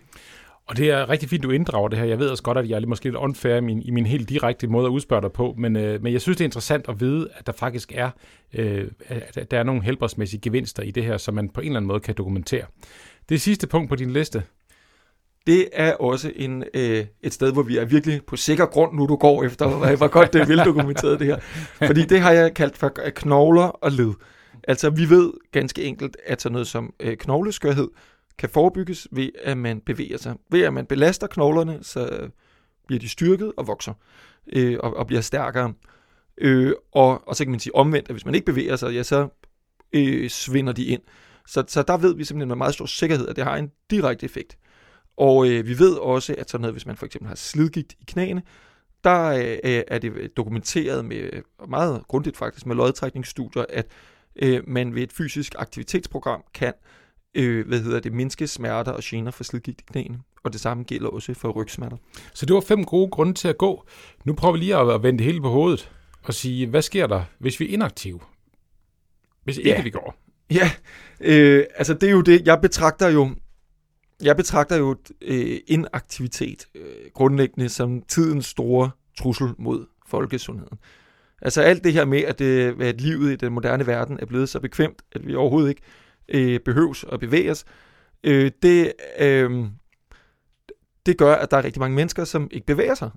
Og 0.67 0.77
det 0.77 0.91
er 0.91 1.09
rigtig 1.09 1.29
fint, 1.29 1.43
du 1.43 1.51
inddrager 1.51 1.87
det 1.87 1.99
her. 1.99 2.05
Jeg 2.05 2.19
ved 2.19 2.29
også 2.29 2.43
godt, 2.43 2.57
at 2.57 2.69
jeg 2.69 2.81
er 2.81 2.87
måske 2.87 3.05
lidt 3.05 3.15
unfair 3.15 3.55
i 3.55 3.61
min, 3.61 3.81
i 3.81 3.91
min 3.91 4.05
helt 4.05 4.29
direkte 4.29 4.67
måde 4.67 4.85
at 4.85 4.89
udspørge 4.89 5.21
dig 5.21 5.31
på, 5.31 5.55
men, 5.57 5.75
øh, 5.75 6.03
men 6.03 6.13
jeg 6.13 6.21
synes, 6.21 6.37
det 6.37 6.43
er 6.43 6.47
interessant 6.47 6.89
at 6.89 6.99
vide, 6.99 7.29
at 7.33 7.47
der 7.47 7.53
faktisk 7.53 7.91
er, 7.95 8.09
øh, 8.53 8.87
at 9.09 9.51
der 9.51 9.59
er 9.59 9.63
nogle 9.63 9.83
helbredsmæssige 9.83 10.41
gevinster 10.41 10.83
i 10.83 10.91
det 10.91 11.03
her, 11.03 11.17
som 11.17 11.33
man 11.33 11.49
på 11.49 11.61
en 11.61 11.67
eller 11.67 11.77
anden 11.77 11.87
måde 11.87 11.99
kan 11.99 12.15
dokumentere. 12.15 12.65
Det 13.29 13.41
sidste 13.41 13.67
punkt 13.67 13.89
på 13.89 13.95
din 13.95 14.09
liste. 14.09 14.43
Det 15.47 15.69
er 15.73 15.93
også 15.93 16.31
en, 16.35 16.63
øh, 16.73 17.05
et 17.21 17.33
sted, 17.33 17.53
hvor 17.53 17.63
vi 17.63 17.77
er 17.77 17.85
virkelig 17.85 18.21
på 18.27 18.35
sikker 18.35 18.65
grund, 18.65 18.93
nu 18.93 19.05
du 19.05 19.15
går 19.15 19.43
efter, 19.43 19.95
hvor 19.97 20.07
godt 20.07 20.33
det 20.33 20.41
er 20.41 20.45
veldokumenteret 20.45 21.19
det 21.19 21.27
her. 21.27 21.37
Fordi 21.87 22.05
det 22.05 22.19
har 22.19 22.31
jeg 22.31 22.53
kaldt 22.53 22.77
for 22.77 22.91
øh, 23.05 23.11
knogler 23.11 23.63
og 23.63 23.91
led. 23.91 24.13
Altså, 24.67 24.89
vi 24.89 25.09
ved 25.09 25.33
ganske 25.51 25.83
enkelt, 25.83 26.17
at 26.25 26.41
sådan 26.41 26.53
noget 26.53 26.67
som 26.67 26.93
øh, 26.99 27.17
knogleskørhed 27.17 27.87
kan 28.37 28.49
forebygges 28.49 29.07
ved, 29.11 29.29
at 29.43 29.57
man 29.57 29.81
bevæger 29.81 30.17
sig. 30.17 30.35
Ved 30.51 30.61
at 30.61 30.73
man 30.73 30.85
belaster 30.85 31.27
knoglerne, 31.27 31.79
så 31.81 32.07
øh, 32.07 32.29
bliver 32.87 32.99
de 32.99 33.09
styrket 33.09 33.51
og 33.57 33.67
vokser 33.67 33.93
øh, 34.53 34.77
og, 34.79 34.97
og 34.97 35.07
bliver 35.07 35.21
stærkere. 35.21 35.73
Øh, 36.37 36.73
og, 36.91 37.27
og 37.27 37.35
så 37.35 37.43
kan 37.43 37.51
man 37.51 37.59
sige 37.59 37.75
omvendt, 37.75 38.09
at 38.09 38.13
hvis 38.13 38.25
man 38.25 38.35
ikke 38.35 38.45
bevæger 38.45 38.75
sig, 38.75 38.93
ja, 38.93 39.03
så 39.03 39.27
øh, 39.93 40.29
svinder 40.29 40.73
de 40.73 40.85
ind. 40.85 41.01
Så, 41.47 41.63
så 41.67 41.83
der 41.83 41.97
ved 41.97 42.15
vi 42.15 42.23
simpelthen 42.23 42.47
med 42.47 42.55
meget 42.55 42.73
stor 42.73 42.85
sikkerhed, 42.85 43.27
at 43.27 43.35
det 43.35 43.43
har 43.43 43.57
en 43.57 43.71
direkte 43.89 44.25
effekt. 44.25 44.57
Og 45.17 45.47
øh, 45.47 45.67
vi 45.67 45.79
ved 45.79 45.93
også, 45.93 46.35
at 46.37 46.49
sådan 46.49 46.61
noget, 46.61 46.73
hvis 46.73 46.85
man 46.85 46.97
for 46.97 47.05
eksempel 47.05 47.27
har 47.27 47.35
slidgigt 47.35 47.93
i 47.93 48.03
knæene, 48.07 48.41
der 49.03 49.29
øh, 49.63 49.83
er 49.87 49.97
det 49.97 50.37
dokumenteret 50.37 51.05
med 51.05 51.29
øh, 51.33 51.41
meget 51.69 52.03
grundigt 52.07 52.37
faktisk 52.37 52.65
med 52.65 52.75
lodtrækningsstudier, 52.75 53.65
at 53.69 53.87
øh, 54.35 54.61
man 54.67 54.95
ved 54.95 55.03
et 55.03 55.13
fysisk 55.13 55.55
aktivitetsprogram 55.59 56.43
kan 56.53 56.73
øh, 56.83 57.02
hvad 57.41 57.83
hedder 57.83 57.99
det, 57.99 58.13
mindske 58.13 58.47
smerter 58.47 58.91
og 58.91 58.99
gener 59.03 59.31
for 59.31 59.43
slidgigt 59.43 59.81
i 59.81 59.83
knæene. 59.91 60.19
Og 60.43 60.53
det 60.53 60.61
samme 60.61 60.83
gælder 60.83 61.09
også 61.09 61.33
for 61.33 61.49
rygsmerter. 61.49 61.97
Så 62.33 62.45
det 62.45 62.53
var 62.53 62.61
fem 62.61 62.85
gode 62.85 63.11
grunde 63.11 63.33
til 63.33 63.47
at 63.47 63.57
gå. 63.57 63.85
Nu 64.25 64.33
prøver 64.33 64.51
vi 64.51 64.59
lige 64.59 64.75
at 64.77 65.03
vende 65.03 65.17
det 65.17 65.25
hele 65.25 65.41
på 65.41 65.49
hovedet 65.49 65.91
og 66.23 66.33
sige, 66.33 66.67
hvad 66.67 66.81
sker 66.81 67.07
der, 67.07 67.23
hvis 67.39 67.59
vi 67.59 67.65
er 67.65 67.73
inaktive? 67.73 68.19
Hvis 69.43 69.57
ikke 69.57 69.69
ja. 69.69 69.81
vi 69.81 69.89
går? 69.89 70.15
Ja, 70.51 70.71
øh, 71.21 71.65
altså 71.75 71.93
det 71.93 72.07
er 72.07 72.11
jo 72.11 72.21
det, 72.21 72.47
jeg 72.47 72.61
betragter 72.61 73.09
jo, 73.09 73.29
jeg 74.21 74.37
betragter 74.37 74.77
jo 74.77 74.95
øh, 75.21 75.59
inaktivitet 75.67 76.67
øh, 76.75 76.83
grundlæggende 77.13 77.69
som 77.69 78.01
tidens 78.01 78.45
store 78.45 78.91
trussel 79.19 79.49
mod 79.57 79.85
folkesundheden. 80.07 80.77
Altså 81.41 81.61
alt 81.61 81.83
det 81.83 81.93
her 81.93 82.05
med, 82.05 82.21
at, 82.21 82.39
det, 82.39 82.81
at 82.81 83.01
livet 83.01 83.31
i 83.31 83.35
den 83.35 83.53
moderne 83.53 83.87
verden 83.87 84.19
er 84.21 84.25
blevet 84.25 84.49
så 84.49 84.59
bekvemt, 84.59 85.01
at 85.11 85.27
vi 85.27 85.35
overhovedet 85.35 85.69
ikke 85.69 85.81
øh, 86.33 86.59
behøves 86.59 87.05
at 87.11 87.19
bevæge 87.19 87.51
os, 87.51 87.65
øh, 88.23 88.51
det, 88.63 88.93
øh, 89.19 89.65
det 91.05 91.17
gør, 91.17 91.35
at 91.35 91.51
der 91.51 91.57
er 91.57 91.63
rigtig 91.63 91.79
mange 91.79 91.95
mennesker, 91.95 92.23
som 92.23 92.47
ikke 92.51 92.65
bevæger 92.65 92.95
sig. 92.95 93.11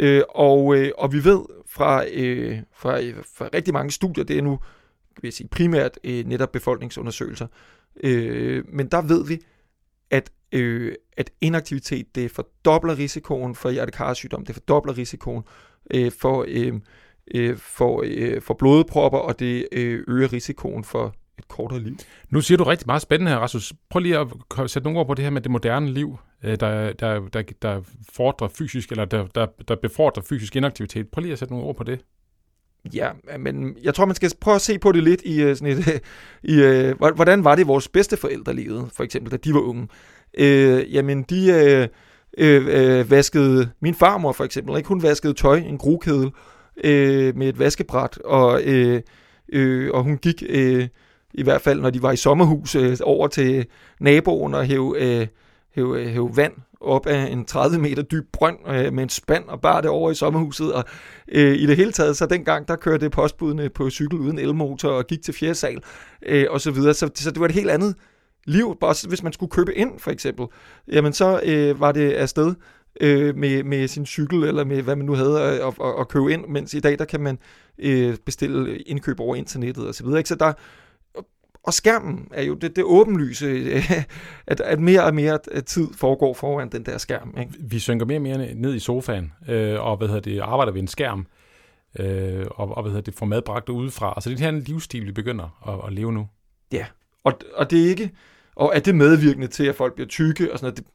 Øh, 0.00 0.22
og, 0.28 0.76
øh, 0.76 0.90
og 0.98 1.12
vi 1.12 1.24
ved 1.24 1.40
fra, 1.66 2.04
øh, 2.12 2.58
fra, 2.72 2.98
fra 3.36 3.48
rigtig 3.54 3.74
mange 3.74 3.90
studier, 3.90 4.24
det 4.24 4.38
er 4.38 4.42
nu 4.42 4.58
vil 5.20 5.28
jeg 5.28 5.32
sige, 5.32 5.48
primært 5.48 5.98
øh, 6.04 6.26
netop 6.26 6.52
befolkningsundersøgelser, 6.52 7.46
øh, 8.04 8.64
men 8.68 8.86
der 8.86 9.02
ved 9.02 9.26
vi, 9.26 9.38
at, 10.10 10.30
øh, 10.52 10.94
at 11.16 11.30
inaktivitet 11.40 12.14
det 12.14 12.30
fordobler 12.30 12.98
risikoen 12.98 13.54
for 13.54 13.70
hjertekarsygdom, 13.70 14.44
det 14.46 14.54
fordobler 14.54 14.98
risikoen 14.98 15.42
øh, 15.94 16.12
for, 16.12 16.44
øh, 16.48 16.72
øh, 17.34 17.56
for, 17.56 18.02
øh, 18.06 18.42
for 18.42 18.54
blodpropper, 18.54 19.18
og 19.18 19.38
det 19.38 19.68
øh, 19.72 20.04
øger 20.08 20.32
risikoen 20.32 20.84
for 20.84 21.14
et 21.40 21.48
kortere 21.48 21.80
liv. 21.80 21.96
Nu 22.30 22.40
siger 22.40 22.58
du 22.58 22.64
rigtig 22.64 22.86
meget 22.86 23.02
spændende 23.02 23.32
her, 23.32 23.38
Rasmus. 23.38 23.72
Prøv 23.90 24.00
lige 24.00 24.18
at 24.18 24.26
sætte 24.66 24.86
nogle 24.86 25.00
ord 25.00 25.06
på 25.06 25.14
det 25.14 25.22
her 25.22 25.30
med 25.30 25.40
det 25.40 25.50
moderne 25.50 25.90
liv, 25.90 26.18
øh, 26.44 26.60
der, 26.60 26.92
der, 26.92 27.20
der, 27.32 27.42
der 27.62 27.80
fordrer 28.12 28.48
fysisk, 28.48 28.90
eller 28.90 29.04
der, 29.04 29.26
der, 29.26 29.46
der 29.68 29.76
befordrer 29.76 30.22
fysisk 30.22 30.56
inaktivitet. 30.56 31.08
Prøv 31.08 31.22
lige 31.22 31.32
at 31.32 31.38
sætte 31.38 31.54
nogle 31.54 31.66
ord 31.66 31.76
på 31.76 31.84
det. 31.84 32.00
Ja, 32.94 33.10
men 33.38 33.76
jeg 33.82 33.94
tror, 33.94 34.04
man 34.04 34.14
skal 34.14 34.30
prøve 34.40 34.54
at 34.54 34.60
se 34.60 34.78
på 34.78 34.92
det 34.92 35.02
lidt 35.02 35.22
i 35.24 35.42
øh, 35.42 35.56
sådan 35.56 35.78
et, 35.78 36.00
i, 36.52 36.62
øh, 36.62 36.96
hvordan 37.14 37.44
var 37.44 37.54
det 37.54 37.66
vores 37.66 37.88
bedste 37.88 38.16
forældre 38.16 38.54
livet, 38.54 38.88
for 38.92 39.04
eksempel, 39.04 39.32
da 39.32 39.36
de 39.36 39.54
var 39.54 39.60
unge. 39.60 39.88
Øh, 40.38 40.94
jamen, 40.94 41.22
de 41.22 41.52
øh, 41.52 41.88
øh, 42.38 43.10
vaskede, 43.10 43.70
min 43.80 43.94
farmor 43.94 44.32
for 44.32 44.44
eksempel, 44.44 44.76
ikke? 44.76 44.88
hun 44.88 45.02
vaskede 45.02 45.34
tøj, 45.34 45.56
en 45.56 45.78
grukedel, 45.78 46.30
øh, 46.84 47.36
med 47.36 47.48
et 47.48 47.58
vaskebræt, 47.58 48.18
og, 48.18 48.62
øh, 48.64 49.02
øh, 49.52 49.90
og 49.94 50.02
hun 50.02 50.18
gik 50.18 50.42
øh, 50.48 50.88
i 51.34 51.42
hvert 51.42 51.62
fald, 51.62 51.80
når 51.80 51.90
de 51.90 52.02
var 52.02 52.12
i 52.12 52.16
sommerhus, 52.16 52.74
øh, 52.74 52.96
over 53.02 53.28
til 53.28 53.66
naboen 54.00 54.54
og 54.54 54.64
hæve, 54.64 54.98
øh, 54.98 55.26
hæve, 55.74 56.00
øh, 56.00 56.06
hæve 56.06 56.36
vand 56.36 56.52
op 56.80 57.06
af 57.06 57.32
en 57.32 57.44
30 57.44 57.78
meter 57.78 58.02
dyb 58.02 58.24
brønd 58.32 58.58
øh, 58.68 58.92
med 58.92 59.02
en 59.02 59.08
spand 59.08 59.44
og 59.48 59.60
bare 59.60 59.82
det 59.82 59.90
over 59.90 60.10
i 60.10 60.14
sommerhuset. 60.14 60.72
Og 60.72 60.84
øh, 61.28 61.54
i 61.54 61.66
det 61.66 61.76
hele 61.76 61.92
taget, 61.92 62.16
så 62.16 62.26
dengang, 62.26 62.68
der 62.68 62.76
kørte 62.76 63.10
postbudene 63.10 63.68
på 63.68 63.90
cykel 63.90 64.18
uden 64.18 64.38
elmotor 64.38 64.90
og 64.90 65.06
gik 65.06 65.22
til 65.22 65.34
fjerde 65.34 65.54
sal 65.54 65.82
øh, 66.26 66.46
og 66.50 66.60
så 66.60 66.70
videre. 66.70 66.94
Så, 66.94 67.10
så 67.14 67.30
det 67.30 67.40
var 67.40 67.46
et 67.46 67.54
helt 67.54 67.70
andet 67.70 67.94
liv. 68.46 68.76
Bare 68.80 69.08
hvis 69.08 69.22
man 69.22 69.32
skulle 69.32 69.50
købe 69.50 69.74
ind, 69.74 69.98
for 69.98 70.10
eksempel, 70.10 70.46
jamen 70.92 71.12
så 71.12 71.40
øh, 71.44 71.80
var 71.80 71.92
det 71.92 72.12
afsted 72.12 72.54
øh, 73.00 73.36
med, 73.36 73.62
med 73.62 73.88
sin 73.88 74.06
cykel, 74.06 74.44
eller 74.44 74.64
med 74.64 74.82
hvad 74.82 74.96
man 74.96 75.06
nu 75.06 75.14
havde, 75.14 75.42
at, 75.42 75.60
at, 75.60 75.74
at 76.00 76.08
købe 76.08 76.32
ind, 76.32 76.46
mens 76.48 76.74
i 76.74 76.80
dag, 76.80 76.98
der 76.98 77.04
kan 77.04 77.20
man 77.20 77.38
øh, 77.78 78.16
bestille 78.26 78.78
indkøb 78.78 79.20
over 79.20 79.36
internettet 79.36 79.86
og 79.86 79.94
så 79.94 80.04
videre. 80.04 80.18
Ikke? 80.18 80.28
Så 80.28 80.34
der, 80.34 80.52
og 81.62 81.74
skærmen 81.74 82.28
er 82.32 82.42
jo 82.42 82.54
det, 82.54 82.76
det 82.76 82.84
åbenlyse, 82.84 83.46
at, 84.46 84.60
at 84.60 84.80
mere 84.80 85.04
og 85.04 85.14
mere 85.14 85.38
tid 85.66 85.88
foregår 85.94 86.34
foran 86.34 86.68
den 86.68 86.86
der 86.86 86.98
skærm. 86.98 87.34
Ikke? 87.40 87.52
Vi 87.60 87.78
synker 87.78 88.06
mere 88.06 88.18
og 88.18 88.22
mere 88.22 88.54
ned 88.54 88.74
i 88.74 88.78
sofaen, 88.78 89.32
øh, 89.48 89.80
og 89.80 89.96
hvad 89.96 90.08
hedder 90.08 90.20
det, 90.20 90.40
arbejder 90.40 90.72
ved 90.72 90.80
en 90.80 90.88
skærm, 90.88 91.26
øh, 91.98 92.46
og, 92.50 92.76
og 92.76 92.82
hvad 92.82 92.92
hedder 92.92 93.04
det, 93.04 93.14
får 93.14 93.26
madbragt 93.26 93.68
udefra. 93.68 94.12
Altså 94.16 94.30
det 94.30 94.40
er 94.40 94.48
en 94.48 94.60
livsstil, 94.60 95.06
vi 95.06 95.12
begynder 95.12 95.68
at, 95.68 95.86
at 95.86 95.92
leve 95.92 96.12
nu. 96.12 96.28
Ja, 96.72 96.86
og, 97.24 97.32
og 97.54 97.70
det 97.70 97.84
er 97.84 97.88
ikke, 97.88 98.10
og 98.56 98.72
er 98.74 98.80
det 98.80 98.94
medvirkende 98.94 99.46
til, 99.46 99.64
at 99.64 99.74
folk 99.74 99.94
bliver 99.94 100.08
tykke 100.08 100.52
og 100.52 100.58
sådan 100.58 100.64
noget, 100.64 100.76
det, 100.76 100.86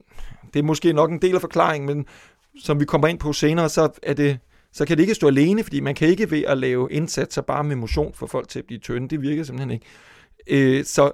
det 0.53 0.59
er 0.59 0.63
måske 0.63 0.93
nok 0.93 1.11
en 1.11 1.21
del 1.21 1.35
af 1.35 1.41
forklaringen, 1.41 1.87
men 1.87 2.05
som 2.59 2.79
vi 2.79 2.85
kommer 2.85 3.07
ind 3.07 3.19
på 3.19 3.33
senere, 3.33 3.69
så 3.69 3.89
er 4.03 4.13
det 4.13 4.39
så 4.75 4.85
kan 4.85 4.97
det 4.97 5.03
ikke 5.03 5.15
stå 5.15 5.27
alene, 5.27 5.63
fordi 5.63 5.79
man 5.79 5.95
kan 5.95 6.07
ikke 6.07 6.31
ved 6.31 6.43
at 6.43 6.57
lave 6.57 6.91
indsatser 6.91 7.41
bare 7.41 7.63
med 7.63 7.75
motion 7.75 8.13
for 8.13 8.27
folk 8.27 8.47
til 8.47 8.59
at 8.59 8.65
blive 8.65 8.79
tynde. 8.79 9.09
Det 9.09 9.21
virker 9.21 9.43
simpelthen 9.43 9.71
ikke. 9.71 9.85
Øh, 10.47 10.85
så, 10.85 11.11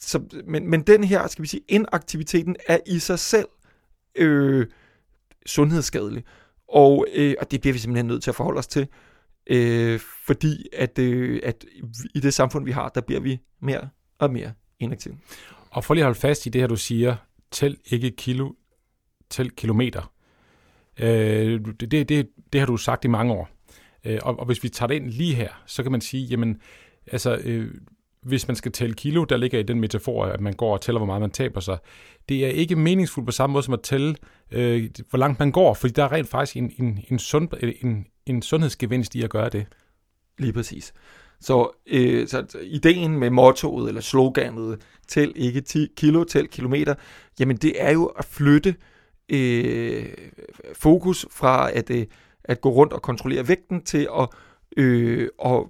så, 0.00 0.42
men, 0.46 0.70
men 0.70 0.82
den 0.82 1.04
her, 1.04 1.26
skal 1.26 1.42
vi 1.42 1.48
sige, 1.48 1.62
inaktiviteten 1.68 2.56
er 2.68 2.78
i 2.86 2.98
sig 2.98 3.18
selv 3.18 3.48
øh, 4.14 4.66
sundhedsskadelig. 5.46 6.24
Og, 6.68 7.06
øh, 7.14 7.34
og 7.40 7.50
det 7.50 7.60
bliver 7.60 7.72
vi 7.72 7.78
simpelthen 7.78 8.06
nødt 8.06 8.22
til 8.22 8.30
at 8.30 8.34
forholde 8.34 8.58
os 8.58 8.66
til. 8.66 8.88
Øh, 9.46 10.00
fordi 10.26 10.66
at, 10.72 10.98
øh, 10.98 11.40
at 11.42 11.64
i 12.14 12.20
det 12.20 12.34
samfund, 12.34 12.64
vi 12.64 12.70
har, 12.70 12.88
der 12.88 13.00
bliver 13.00 13.20
vi 13.20 13.38
mere 13.60 13.88
og 14.18 14.32
mere 14.32 14.52
inaktive. 14.78 15.18
Og 15.70 15.84
for 15.84 15.94
lige 15.94 16.02
at 16.02 16.06
holde 16.06 16.20
fast 16.20 16.46
i 16.46 16.48
det 16.48 16.60
her, 16.60 16.68
du 16.68 16.76
siger, 16.76 17.16
tæl 17.50 17.76
ikke 17.86 18.10
kilo, 18.10 18.52
tæl 19.30 19.50
kilometer. 19.50 20.12
Øh, 21.00 21.60
det, 21.80 21.90
det, 21.90 22.08
det, 22.08 22.28
det 22.52 22.60
har 22.60 22.66
du 22.66 22.76
sagt 22.76 23.04
i 23.04 23.08
mange 23.08 23.32
år. 23.32 23.48
Øh, 24.04 24.18
og, 24.22 24.38
og 24.38 24.46
hvis 24.46 24.62
vi 24.62 24.68
tager 24.68 24.86
det 24.86 24.94
ind 24.94 25.10
lige 25.10 25.34
her, 25.34 25.62
så 25.66 25.82
kan 25.82 25.92
man 25.92 26.00
sige, 26.00 26.26
jamen, 26.26 26.60
altså, 27.06 27.40
øh, 27.44 27.74
hvis 28.24 28.48
man 28.48 28.56
skal 28.56 28.72
tælle 28.72 28.94
kilo, 28.94 29.24
der 29.24 29.36
ligger 29.36 29.58
i 29.58 29.62
den 29.62 29.80
metafor, 29.80 30.24
at 30.24 30.40
man 30.40 30.52
går 30.52 30.72
og 30.72 30.80
tæller, 30.80 30.98
hvor 30.98 31.06
meget 31.06 31.20
man 31.20 31.30
taber 31.30 31.60
sig. 31.60 31.78
Det 32.28 32.46
er 32.46 32.48
ikke 32.48 32.76
meningsfuldt 32.76 33.26
på 33.26 33.32
samme 33.32 33.52
måde 33.52 33.62
som 33.62 33.74
at 33.74 33.80
tælle, 33.82 34.16
øh, 34.50 34.90
hvor 35.10 35.18
langt 35.18 35.38
man 35.38 35.52
går, 35.52 35.74
fordi 35.74 35.92
der 35.92 36.04
er 36.04 36.12
rent 36.12 36.28
faktisk 36.28 36.56
en, 36.56 36.72
en, 36.78 37.04
en, 37.10 37.18
sund, 37.18 37.48
øh, 37.62 37.74
en, 37.82 38.06
en 38.26 38.42
sundhedsgevinst 38.42 39.14
i 39.14 39.22
at 39.22 39.30
gøre 39.30 39.48
det. 39.48 39.66
Lige 40.38 40.52
præcis. 40.52 40.94
Så, 41.40 41.70
øh, 41.86 42.28
så 42.28 42.58
ideen 42.62 43.18
med 43.18 43.30
mottoet 43.30 43.88
eller 43.88 44.00
sloganet, 44.00 44.80
tæl 45.08 45.32
ikke 45.36 45.60
10 45.60 45.88
kilo, 45.96 46.24
tæl 46.24 46.48
kilometer, 46.48 46.94
jamen 47.40 47.56
det 47.56 47.82
er 47.82 47.92
jo 47.92 48.04
at 48.04 48.24
flytte 48.24 48.74
øh, 49.28 50.06
fokus 50.74 51.26
fra 51.30 51.70
at, 51.70 51.90
øh, 51.90 52.06
at 52.44 52.60
gå 52.60 52.70
rundt 52.70 52.92
og 52.92 53.02
kontrollere 53.02 53.48
vægten 53.48 53.82
til 53.82 54.08
at, 54.18 54.28
øh, 54.76 55.28
at, 55.44 55.66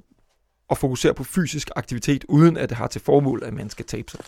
at 0.75 0.78
fokusere 0.78 1.14
på 1.14 1.25
fysisk 1.25 1.71
aktivitet, 1.76 2.25
uden 2.28 2.57
at 2.57 2.69
det 2.69 2.76
har 2.76 2.87
til 2.87 3.00
formål, 3.00 3.43
at 3.45 3.54
man 3.54 3.71
skal 3.71 3.85
tabe 3.85 4.11
sig. 4.11 4.21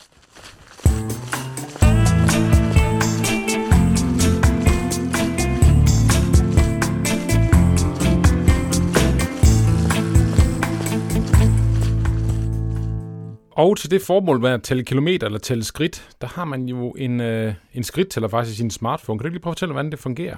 Og 13.57 13.77
til 13.77 13.91
det 13.91 14.03
formål 14.03 14.41
med 14.41 14.51
at 14.51 14.63
tælle 14.63 14.85
kilometer 14.85 15.27
eller 15.27 15.39
tælle 15.39 15.65
skridt, 15.65 16.09
der 16.21 16.27
har 16.27 16.45
man 16.45 16.69
jo 16.69 16.91
en, 16.91 17.21
øh, 17.21 17.55
en 17.75 17.85
skridttæller 17.85 18.29
faktisk 18.29 18.55
i 18.55 18.57
sin 18.57 18.71
smartphone. 18.71 19.19
Kan 19.19 19.23
du 19.23 19.29
ikke 19.29 19.35
lige 19.35 19.43
prøve 19.43 19.51
at 19.51 19.55
fortælle, 19.55 19.73
hvordan 19.73 19.91
det 19.91 19.99
fungerer? 19.99 20.37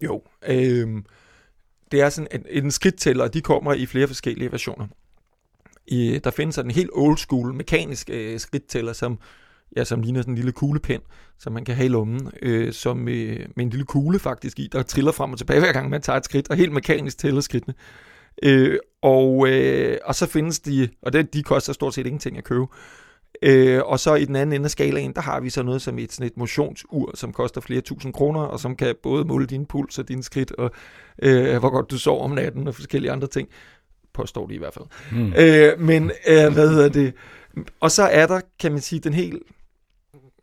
Jo, 0.00 0.22
øh, 0.48 1.02
det 1.92 2.00
er 2.00 2.08
sådan 2.08 2.28
en, 2.32 2.64
en 2.64 2.70
skridttæller, 2.70 3.28
de 3.28 3.40
kommer 3.40 3.72
i 3.72 3.86
flere 3.86 4.06
forskellige 4.06 4.52
versioner. 4.52 4.86
I, 5.86 6.20
der 6.24 6.30
findes 6.30 6.54
sådan 6.54 6.70
en 6.70 6.74
helt 6.74 6.90
old 6.92 7.16
school 7.16 7.54
mekanisk 7.54 8.10
øh, 8.12 8.40
skridttæller, 8.40 8.92
som, 8.92 9.18
ja, 9.76 9.84
som 9.84 10.02
ligner 10.02 10.20
sådan 10.20 10.32
en 10.32 10.36
lille 10.36 10.52
kuglepen, 10.52 11.00
som 11.38 11.52
man 11.52 11.64
kan 11.64 11.74
have 11.74 11.86
i 11.86 11.88
lommen, 11.88 12.30
øh, 12.42 12.72
som 12.72 13.08
øh, 13.08 13.46
med 13.56 13.64
en 13.64 13.70
lille 13.70 13.86
kugle 13.86 14.18
faktisk 14.18 14.58
i, 14.58 14.68
der 14.72 14.82
triller 14.82 15.12
frem 15.12 15.32
og 15.32 15.38
tilbage 15.38 15.60
hver 15.60 15.72
gang 15.72 15.90
man 15.90 16.02
tager 16.02 16.16
et 16.16 16.24
skridt, 16.24 16.50
og 16.50 16.56
helt 16.56 16.72
mekanisk 16.72 17.18
tæller 17.18 17.40
skridtene. 17.40 17.74
Øh, 18.42 18.78
og, 19.02 19.48
øh, 19.48 19.98
og 20.04 20.14
så 20.14 20.26
findes 20.26 20.60
de, 20.60 20.88
og 21.02 21.12
det, 21.12 21.34
de 21.34 21.42
koster 21.42 21.72
stort 21.72 21.94
set 21.94 22.06
ingenting 22.06 22.38
at 22.38 22.44
købe. 22.44 22.66
Øh, 23.42 23.82
og 23.84 24.00
så 24.00 24.14
i 24.14 24.24
den 24.24 24.36
anden 24.36 24.52
ende 24.52 24.64
af 24.64 24.70
skalaen, 24.70 25.12
der 25.12 25.20
har 25.20 25.40
vi 25.40 25.50
så 25.50 25.62
noget 25.62 25.82
som 25.82 25.98
et, 25.98 26.12
sådan 26.12 26.26
et 26.26 26.36
motionsur, 26.36 27.10
som 27.14 27.32
koster 27.32 27.60
flere 27.60 27.80
tusind 27.80 28.12
kroner, 28.12 28.40
og 28.40 28.60
som 28.60 28.76
kan 28.76 28.94
både 29.02 29.24
måle 29.24 29.46
din 29.46 29.66
puls 29.66 29.98
og 29.98 30.08
din 30.08 30.22
skridt, 30.22 30.52
og 30.52 30.70
øh, 31.22 31.58
hvor 31.58 31.70
godt 31.70 31.90
du 31.90 31.98
sover 31.98 32.24
om 32.24 32.30
natten, 32.30 32.68
og 32.68 32.74
forskellige 32.74 33.12
andre 33.12 33.26
ting. 33.28 33.48
Påstår 34.14 34.46
de 34.46 34.54
i 34.54 34.58
hvert 34.58 34.74
fald. 34.74 34.84
Mm. 35.12 35.32
Øh, 35.38 35.80
men 35.80 36.10
øh, 36.28 36.52
hvad 36.52 36.68
hedder 36.68 36.88
det? 36.88 37.14
Og 37.80 37.90
så 37.90 38.02
er 38.02 38.26
der, 38.26 38.40
kan 38.60 38.72
man 38.72 38.80
sige, 38.80 39.00
den 39.00 39.14
helt 39.14 39.42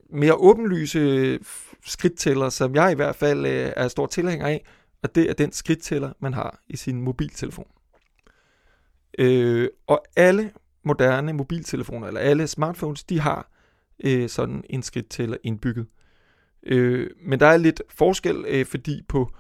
mere 0.09 0.33
åbenlyse 0.33 1.39
skridttæller, 1.85 2.49
som 2.49 2.75
jeg 2.75 2.91
i 2.91 2.95
hvert 2.95 3.15
fald 3.15 3.45
øh, 3.45 3.73
er 3.75 3.87
stor 3.87 4.05
tilhænger 4.05 4.47
af, 4.47 4.65
og 5.03 5.15
det 5.15 5.29
er 5.29 5.33
den 5.33 5.51
skridttæller, 5.51 6.13
man 6.19 6.33
har 6.33 6.59
i 6.67 6.77
sin 6.77 7.01
mobiltelefon. 7.01 7.67
Øh, 9.19 9.69
og 9.87 10.03
alle 10.15 10.51
moderne 10.83 11.33
mobiltelefoner, 11.33 12.07
eller 12.07 12.19
alle 12.19 12.47
smartphones, 12.47 13.03
de 13.03 13.19
har 13.19 13.51
øh, 14.03 14.29
sådan 14.29 14.63
en 14.69 14.83
skridttæller 14.83 15.37
indbygget. 15.43 15.85
Øh, 16.63 17.09
men 17.23 17.39
der 17.39 17.47
er 17.47 17.57
lidt 17.57 17.81
forskel, 17.89 18.45
øh, 18.47 18.65
fordi 18.65 19.01
på, 19.07 19.31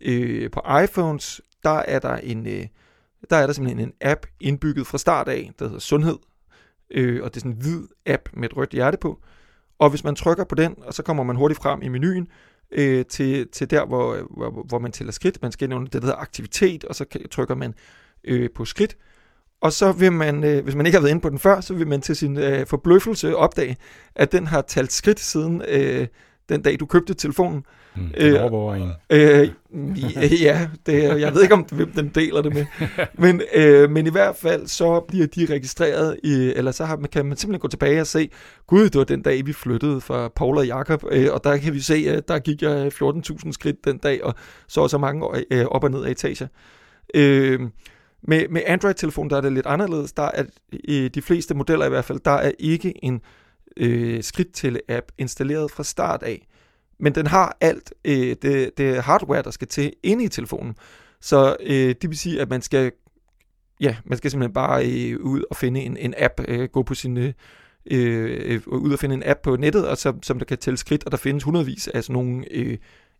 øh, 0.00 0.50
på 0.50 0.62
iPhones, 0.84 1.40
der 1.62 1.78
er 1.78 1.98
der 1.98 2.16
en... 2.16 2.46
Øh, 2.46 2.66
der 3.30 3.36
er 3.36 3.46
der 3.46 3.52
simpelthen 3.52 3.88
en 3.88 3.92
app 4.00 4.26
indbygget 4.40 4.86
fra 4.86 4.98
start 4.98 5.28
af, 5.28 5.50
der 5.58 5.64
hedder 5.64 5.80
Sundhed. 5.80 6.16
Øh, 6.90 7.22
og 7.22 7.34
det 7.34 7.36
er 7.36 7.40
sådan 7.40 7.52
en 7.52 7.62
hvid 7.62 7.82
app 8.06 8.28
med 8.32 8.48
et 8.48 8.56
rødt 8.56 8.70
hjerte 8.70 8.98
på. 8.98 9.20
Og 9.78 9.90
hvis 9.90 10.04
man 10.04 10.14
trykker 10.14 10.44
på 10.44 10.54
den, 10.54 10.74
og 10.82 10.94
så 10.94 11.02
kommer 11.02 11.22
man 11.22 11.36
hurtigt 11.36 11.60
frem 11.62 11.82
i 11.82 11.88
menuen, 11.88 12.28
øh, 12.70 13.04
til, 13.04 13.48
til 13.48 13.70
der, 13.70 13.86
hvor, 13.86 14.16
hvor, 14.36 14.64
hvor 14.68 14.78
man 14.78 14.92
tæller 14.92 15.12
skridt. 15.12 15.42
Man 15.42 15.52
skal 15.52 15.68
nævne 15.68 15.84
det, 15.84 15.92
der 15.92 16.00
hedder 16.00 16.16
aktivitet, 16.16 16.84
og 16.84 16.94
så 16.94 17.04
trykker 17.30 17.54
man 17.54 17.74
øh, 18.24 18.50
på 18.54 18.64
skridt. 18.64 18.96
Og 19.60 19.72
så 19.72 19.92
vil 19.92 20.12
man, 20.12 20.44
øh, 20.44 20.64
hvis 20.64 20.74
man 20.74 20.86
ikke 20.86 20.96
har 20.96 21.02
været 21.02 21.10
inde 21.10 21.22
på 21.22 21.30
den 21.30 21.38
før, 21.38 21.60
så 21.60 21.74
vil 21.74 21.86
man 21.86 22.00
til 22.00 22.16
sin 22.16 22.36
øh, 22.36 22.66
forbløffelse 22.66 23.36
opdage, 23.36 23.76
at 24.14 24.32
den 24.32 24.46
har 24.46 24.62
talt 24.62 24.92
skridt 24.92 25.20
siden 25.20 25.62
øh, 25.68 26.06
den 26.48 26.62
dag, 26.62 26.80
du 26.80 26.86
købte 26.86 27.14
telefonen. 27.14 27.64
Mm, 27.96 28.10
øh, 28.16 28.42
overvåger 28.42 28.74
en. 28.74 28.92
Øh, 29.10 29.48
ja, 30.42 30.68
det, 30.86 31.20
jeg 31.20 31.34
ved 31.34 31.42
ikke, 31.42 31.54
om 31.54 31.66
hvem 31.72 31.92
den 31.92 32.08
deler 32.08 32.42
det 32.42 32.54
med. 32.54 32.66
men, 33.14 33.42
øh, 33.54 33.90
men 33.90 34.06
i 34.06 34.10
hvert 34.10 34.36
fald, 34.36 34.66
så 34.66 35.00
bliver 35.08 35.26
de 35.26 35.46
registreret, 35.50 36.16
i, 36.24 36.52
eller 36.56 36.70
så 36.70 36.84
har, 36.84 36.96
kan 36.96 37.26
man 37.26 37.36
simpelthen 37.36 37.60
gå 37.60 37.68
tilbage 37.68 38.00
og 38.00 38.06
se, 38.06 38.30
gud, 38.66 38.84
det 38.84 38.94
var 38.94 39.04
den 39.04 39.22
dag, 39.22 39.46
vi 39.46 39.52
flyttede 39.52 40.00
fra 40.00 40.28
Paul 40.28 40.58
og 40.58 40.66
Jakob, 40.66 41.04
øh, 41.10 41.28
og 41.32 41.44
der 41.44 41.56
kan 41.56 41.74
vi 41.74 41.80
se, 41.80 41.94
at 42.08 42.28
der 42.28 42.38
gik 42.38 42.62
jeg 42.62 42.86
14.000 42.86 43.52
skridt 43.52 43.84
den 43.84 43.98
dag, 43.98 44.24
og 44.24 44.34
så 44.68 44.88
så 44.88 44.98
mange 44.98 45.26
øh, 45.50 45.64
op 45.64 45.84
og 45.84 45.90
ned 45.90 46.04
af 46.04 46.10
etager. 46.10 46.46
Øh, 47.14 47.60
med, 48.22 48.48
med 48.48 48.62
Android-telefon, 48.66 49.30
der 49.30 49.36
er 49.36 49.40
det 49.40 49.52
lidt 49.52 49.66
anderledes. 49.66 50.12
Der 50.12 50.30
er 50.34 50.44
i 50.72 51.08
de 51.08 51.22
fleste 51.22 51.54
modeller 51.54 51.86
i 51.86 51.88
hvert 51.88 52.04
fald, 52.04 52.20
der 52.24 52.30
er 52.30 52.52
ikke 52.58 53.04
en 53.04 53.20
øh, 53.78 54.22
skridttælle-app 54.22 55.12
installeret 55.18 55.70
fra 55.70 55.84
start 55.84 56.22
af. 56.22 56.46
Men 57.00 57.14
den 57.14 57.26
har 57.26 57.56
alt 57.60 57.92
øh, 58.04 58.36
det, 58.42 58.78
det 58.78 59.02
hardware, 59.02 59.42
der 59.42 59.50
skal 59.50 59.68
til 59.68 59.92
inde 60.02 60.24
i 60.24 60.28
telefonen. 60.28 60.74
Så 61.20 61.56
øh, 61.60 61.94
det 62.02 62.10
vil 62.10 62.18
sige, 62.18 62.40
at 62.40 62.48
man 62.48 62.62
skal, 62.62 62.92
ja, 63.80 63.96
man 64.04 64.18
skal 64.18 64.30
simpelthen 64.30 64.54
bare 64.54 64.86
øh, 64.86 65.20
ud 65.20 65.42
og 65.50 65.56
finde 65.56 65.80
en, 65.80 65.96
en 65.96 66.14
app, 66.16 66.40
øh, 66.48 66.68
gå 66.68 66.82
på 66.82 66.94
sin, 66.94 67.16
øh, 67.16 67.32
øh, 67.90 68.60
ud 68.66 68.92
og 68.92 68.98
finde 68.98 69.14
en 69.14 69.22
app 69.26 69.40
på 69.42 69.56
nettet, 69.56 69.88
og 69.88 69.96
så, 69.96 70.12
som 70.22 70.38
der 70.38 70.46
kan 70.46 70.58
tælle 70.58 70.76
skridt, 70.76 71.04
og 71.04 71.10
der 71.10 71.18
findes 71.18 71.44
hundredvis 71.44 71.88
af 71.88 72.04
sådan 72.04 72.12
nogle 72.12 72.44
øh, 72.50 72.78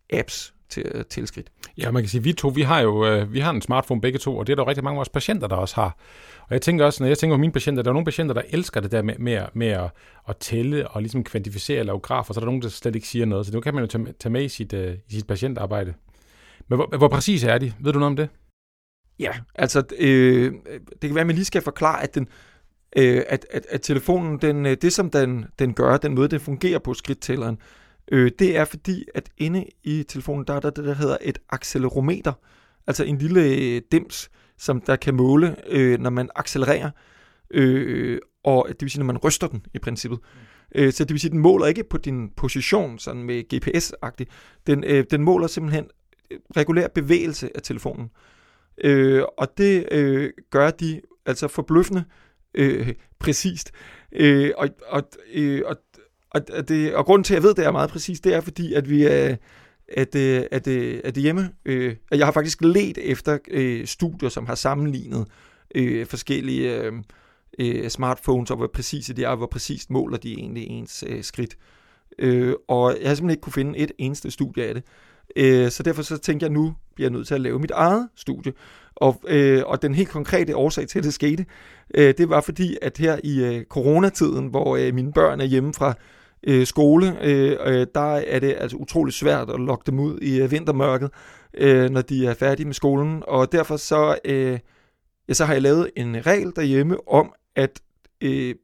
apps, 0.09 0.53
til 0.69 0.91
at 0.95 1.07
tælle 1.07 1.27
skridt. 1.27 1.47
Ja, 1.77 1.91
man 1.91 2.03
kan 2.03 2.09
sige, 2.09 2.23
vi 2.23 2.33
to, 2.33 2.47
vi 2.47 2.61
har 2.61 2.79
jo 2.79 3.05
øh, 3.05 3.33
vi 3.33 3.39
har 3.39 3.51
en 3.51 3.61
smartphone 3.61 4.01
begge 4.01 4.19
to, 4.19 4.37
og 4.37 4.47
det 4.47 4.53
er 4.53 4.55
der 4.55 4.67
rigtig 4.67 4.83
mange 4.83 4.95
af 4.95 4.97
vores 4.97 5.09
patienter, 5.09 5.47
der 5.47 5.55
også 5.55 5.75
har. 5.75 5.97
Og 6.41 6.53
jeg 6.53 6.61
tænker 6.61 6.85
også, 6.85 7.03
når 7.03 7.07
jeg 7.07 7.17
tænker 7.17 7.35
på 7.35 7.39
mine 7.39 7.53
patienter, 7.53 7.83
der 7.83 7.89
er 7.89 7.93
nogle 7.93 8.05
patienter, 8.05 8.33
der 8.33 8.41
elsker 8.49 8.81
det 8.81 8.91
der 8.91 9.01
med, 9.01 9.15
med, 9.19 9.41
med 9.53 9.67
at, 9.67 9.89
at 10.29 10.37
tælle 10.37 10.87
og 10.87 11.01
ligesom 11.01 11.23
kvantificere 11.23 11.79
og 11.79 11.85
lave 11.85 11.99
grafer, 11.99 12.33
så 12.33 12.39
er 12.39 12.41
der 12.41 12.45
nogen, 12.45 12.61
der 12.61 12.69
slet 12.69 12.95
ikke 12.95 13.07
siger 13.07 13.25
noget. 13.25 13.45
Så 13.45 13.51
det 13.51 13.63
kan 13.63 13.73
man 13.73 13.83
jo 13.83 13.87
tage, 13.87 14.13
tage 14.19 14.33
med 14.33 14.43
i 14.43 14.49
sit, 14.49 14.73
uh, 14.73 14.79
i 14.79 15.13
sit 15.13 15.27
patientarbejde. 15.27 15.93
Men 16.67 16.77
hvor, 16.77 16.97
hvor 16.97 17.07
præcis 17.07 17.43
er 17.43 17.57
de? 17.57 17.73
Ved 17.79 17.93
du 17.93 17.99
noget 17.99 18.11
om 18.11 18.15
det? 18.15 18.29
Ja, 19.19 19.31
altså 19.55 19.83
øh, 19.99 20.53
det 21.01 21.01
kan 21.01 21.15
være, 21.15 21.21
at 21.21 21.27
man 21.27 21.35
lige 21.35 21.45
skal 21.45 21.61
forklare, 21.61 22.03
at 22.03 22.15
den, 22.15 22.27
øh, 22.95 23.23
at, 23.27 23.45
at, 23.51 23.65
at 23.69 23.81
telefonen, 23.81 24.37
den, 24.37 24.65
øh, 24.65 24.77
det 24.81 24.93
som 24.93 25.09
den, 25.09 25.45
den 25.59 25.73
gør, 25.73 25.97
den 25.97 26.15
måde, 26.15 26.27
den 26.27 26.39
fungerer 26.39 26.79
på 26.79 26.93
skridttælleren, 26.93 27.57
øh, 28.11 28.31
det 28.39 28.57
er 28.57 28.65
fordi, 28.65 29.05
at 29.15 29.29
inde 29.37 29.65
i 29.83 30.03
telefonen, 30.03 30.45
der 30.47 30.53
er 30.53 30.59
der 30.59 30.69
det, 30.69 30.85
der 30.85 30.93
hedder 30.93 31.17
et 31.21 31.37
accelerometer, 31.49 32.33
altså 32.87 33.03
en 33.03 33.17
lille 33.17 33.41
øh, 33.41 33.81
dims, 33.91 34.29
som 34.57 34.81
der 34.81 34.95
kan 34.95 35.15
måle, 35.15 35.55
øh, 35.67 35.99
når 35.99 36.09
man 36.09 36.29
accelererer, 36.35 36.89
øh, 37.51 38.19
og 38.43 38.65
det 38.69 38.81
vil 38.81 38.91
sige, 38.91 38.99
når 38.99 39.05
man 39.05 39.17
ryster 39.17 39.47
den 39.47 39.65
i 39.73 39.79
princippet. 39.79 40.19
Mm. 40.19 40.39
Øh, 40.75 40.93
så 40.93 41.03
det 41.03 41.11
vil 41.11 41.19
sige, 41.19 41.31
den 41.31 41.39
måler 41.39 41.65
ikke 41.65 41.83
på 41.83 41.97
din 41.97 42.29
position, 42.29 42.99
sådan 42.99 43.23
med 43.23 43.43
GPS-agtigt. 43.53 44.29
Den, 44.67 44.83
øh, 44.83 45.05
den 45.11 45.23
måler 45.23 45.47
simpelthen 45.47 45.87
øh, 46.31 46.39
regulær 46.57 46.87
bevægelse 46.87 47.49
af 47.55 47.61
telefonen. 47.61 48.09
Øh, 48.83 49.23
og 49.37 49.57
det 49.57 49.87
øh, 49.91 50.29
gør 50.49 50.71
de 50.71 51.01
altså 51.25 51.47
forbløffende 51.47 52.03
øh, 52.53 52.93
præcist. 53.19 53.71
Øh, 54.11 54.51
og, 54.57 54.69
og, 54.87 55.03
øh, 55.33 55.61
og 55.65 55.77
og, 56.31 56.67
det, 56.67 56.95
og 56.95 57.05
grunden 57.05 57.23
til, 57.23 57.33
at 57.33 57.35
jeg 57.35 57.43
ved, 57.43 57.55
det 57.55 57.65
er 57.65 57.71
meget 57.71 57.89
præcis, 57.89 58.19
det 58.19 58.33
er 58.33 58.41
fordi, 58.41 58.73
at 58.73 58.89
vi 58.89 59.03
er, 59.03 59.35
at, 59.87 60.15
øh, 60.15 60.43
at, 60.51 60.67
at, 60.67 60.67
at 61.03 61.15
det 61.15 61.23
hjemme, 61.23 61.51
øh, 61.65 61.95
at 62.11 62.19
jeg 62.19 62.27
har 62.27 62.31
faktisk 62.31 62.61
let 62.61 62.97
efter 62.97 63.37
øh, 63.51 63.87
studier, 63.87 64.29
som 64.29 64.45
har 64.45 64.55
sammenlignet 64.55 65.27
øh, 65.75 66.05
forskellige 66.05 66.75
øh, 66.75 66.93
øh, 67.59 67.89
smartphones, 67.89 68.51
og 68.51 68.57
hvor 68.57 68.67
præcise 68.73 69.13
de 69.13 69.23
er, 69.23 69.29
og 69.29 69.37
hvor 69.37 69.47
præcist 69.47 69.89
måler 69.89 70.17
de 70.17 70.33
egentlig 70.33 70.67
ens 70.67 71.03
øh, 71.07 71.23
skridt. 71.23 71.57
Øh, 72.19 72.53
og 72.67 72.97
jeg 73.01 73.09
har 73.09 73.15
simpelthen 73.15 73.29
ikke 73.29 73.41
kunne 73.41 73.53
finde 73.53 73.79
et 73.79 73.91
eneste 73.97 74.31
studie 74.31 74.65
af 74.65 74.73
det. 74.73 74.83
Øh, 75.35 75.71
så 75.71 75.83
derfor 75.83 76.01
så 76.01 76.17
tænker 76.17 76.47
jeg, 76.47 76.53
nu 76.53 76.73
bliver 76.95 77.09
jeg 77.09 77.13
nødt 77.13 77.27
til 77.27 77.35
at 77.35 77.41
lave 77.41 77.59
mit 77.59 77.71
eget 77.71 78.09
studie. 78.15 78.53
Og, 78.95 79.21
øh, 79.27 79.63
og 79.65 79.81
den 79.81 79.95
helt 79.95 80.09
konkrete 80.09 80.55
årsag 80.55 80.87
til, 80.87 80.99
at 80.99 81.05
det 81.05 81.13
skete, 81.13 81.45
øh, 81.95 82.13
det 82.17 82.29
var 82.29 82.41
fordi, 82.41 82.77
at 82.81 82.97
her 82.97 83.19
i 83.23 83.43
øh, 83.43 83.65
coronatiden, 83.65 84.47
hvor 84.47 84.77
øh, 84.77 84.93
mine 84.93 85.13
børn 85.13 85.41
er 85.41 85.45
hjemme 85.45 85.73
fra 85.73 85.93
øh, 86.47 86.67
skole, 86.67 87.17
øh, 87.23 87.57
øh, 87.65 87.87
der 87.95 88.15
er 88.15 88.39
det 88.39 88.55
altså 88.57 88.77
utrolig 88.77 89.13
svært 89.13 89.49
at 89.49 89.59
lokke 89.59 89.83
dem 89.91 89.99
ud 89.99 90.19
i 90.21 90.41
øh, 90.41 90.51
vintermørket, 90.51 91.11
øh, 91.53 91.89
når 91.89 92.01
de 92.01 92.27
er 92.27 92.33
færdige 92.33 92.65
med 92.65 92.73
skolen. 92.73 93.23
Og 93.27 93.51
derfor 93.51 93.77
så, 93.77 94.17
øh, 94.25 94.59
ja, 95.27 95.33
så 95.33 95.45
har 95.45 95.53
jeg 95.53 95.61
lavet 95.61 95.91
en 95.95 96.25
regel 96.25 96.53
derhjemme 96.55 97.09
om, 97.09 97.33
at, 97.55 97.81
øh, 98.21 98.55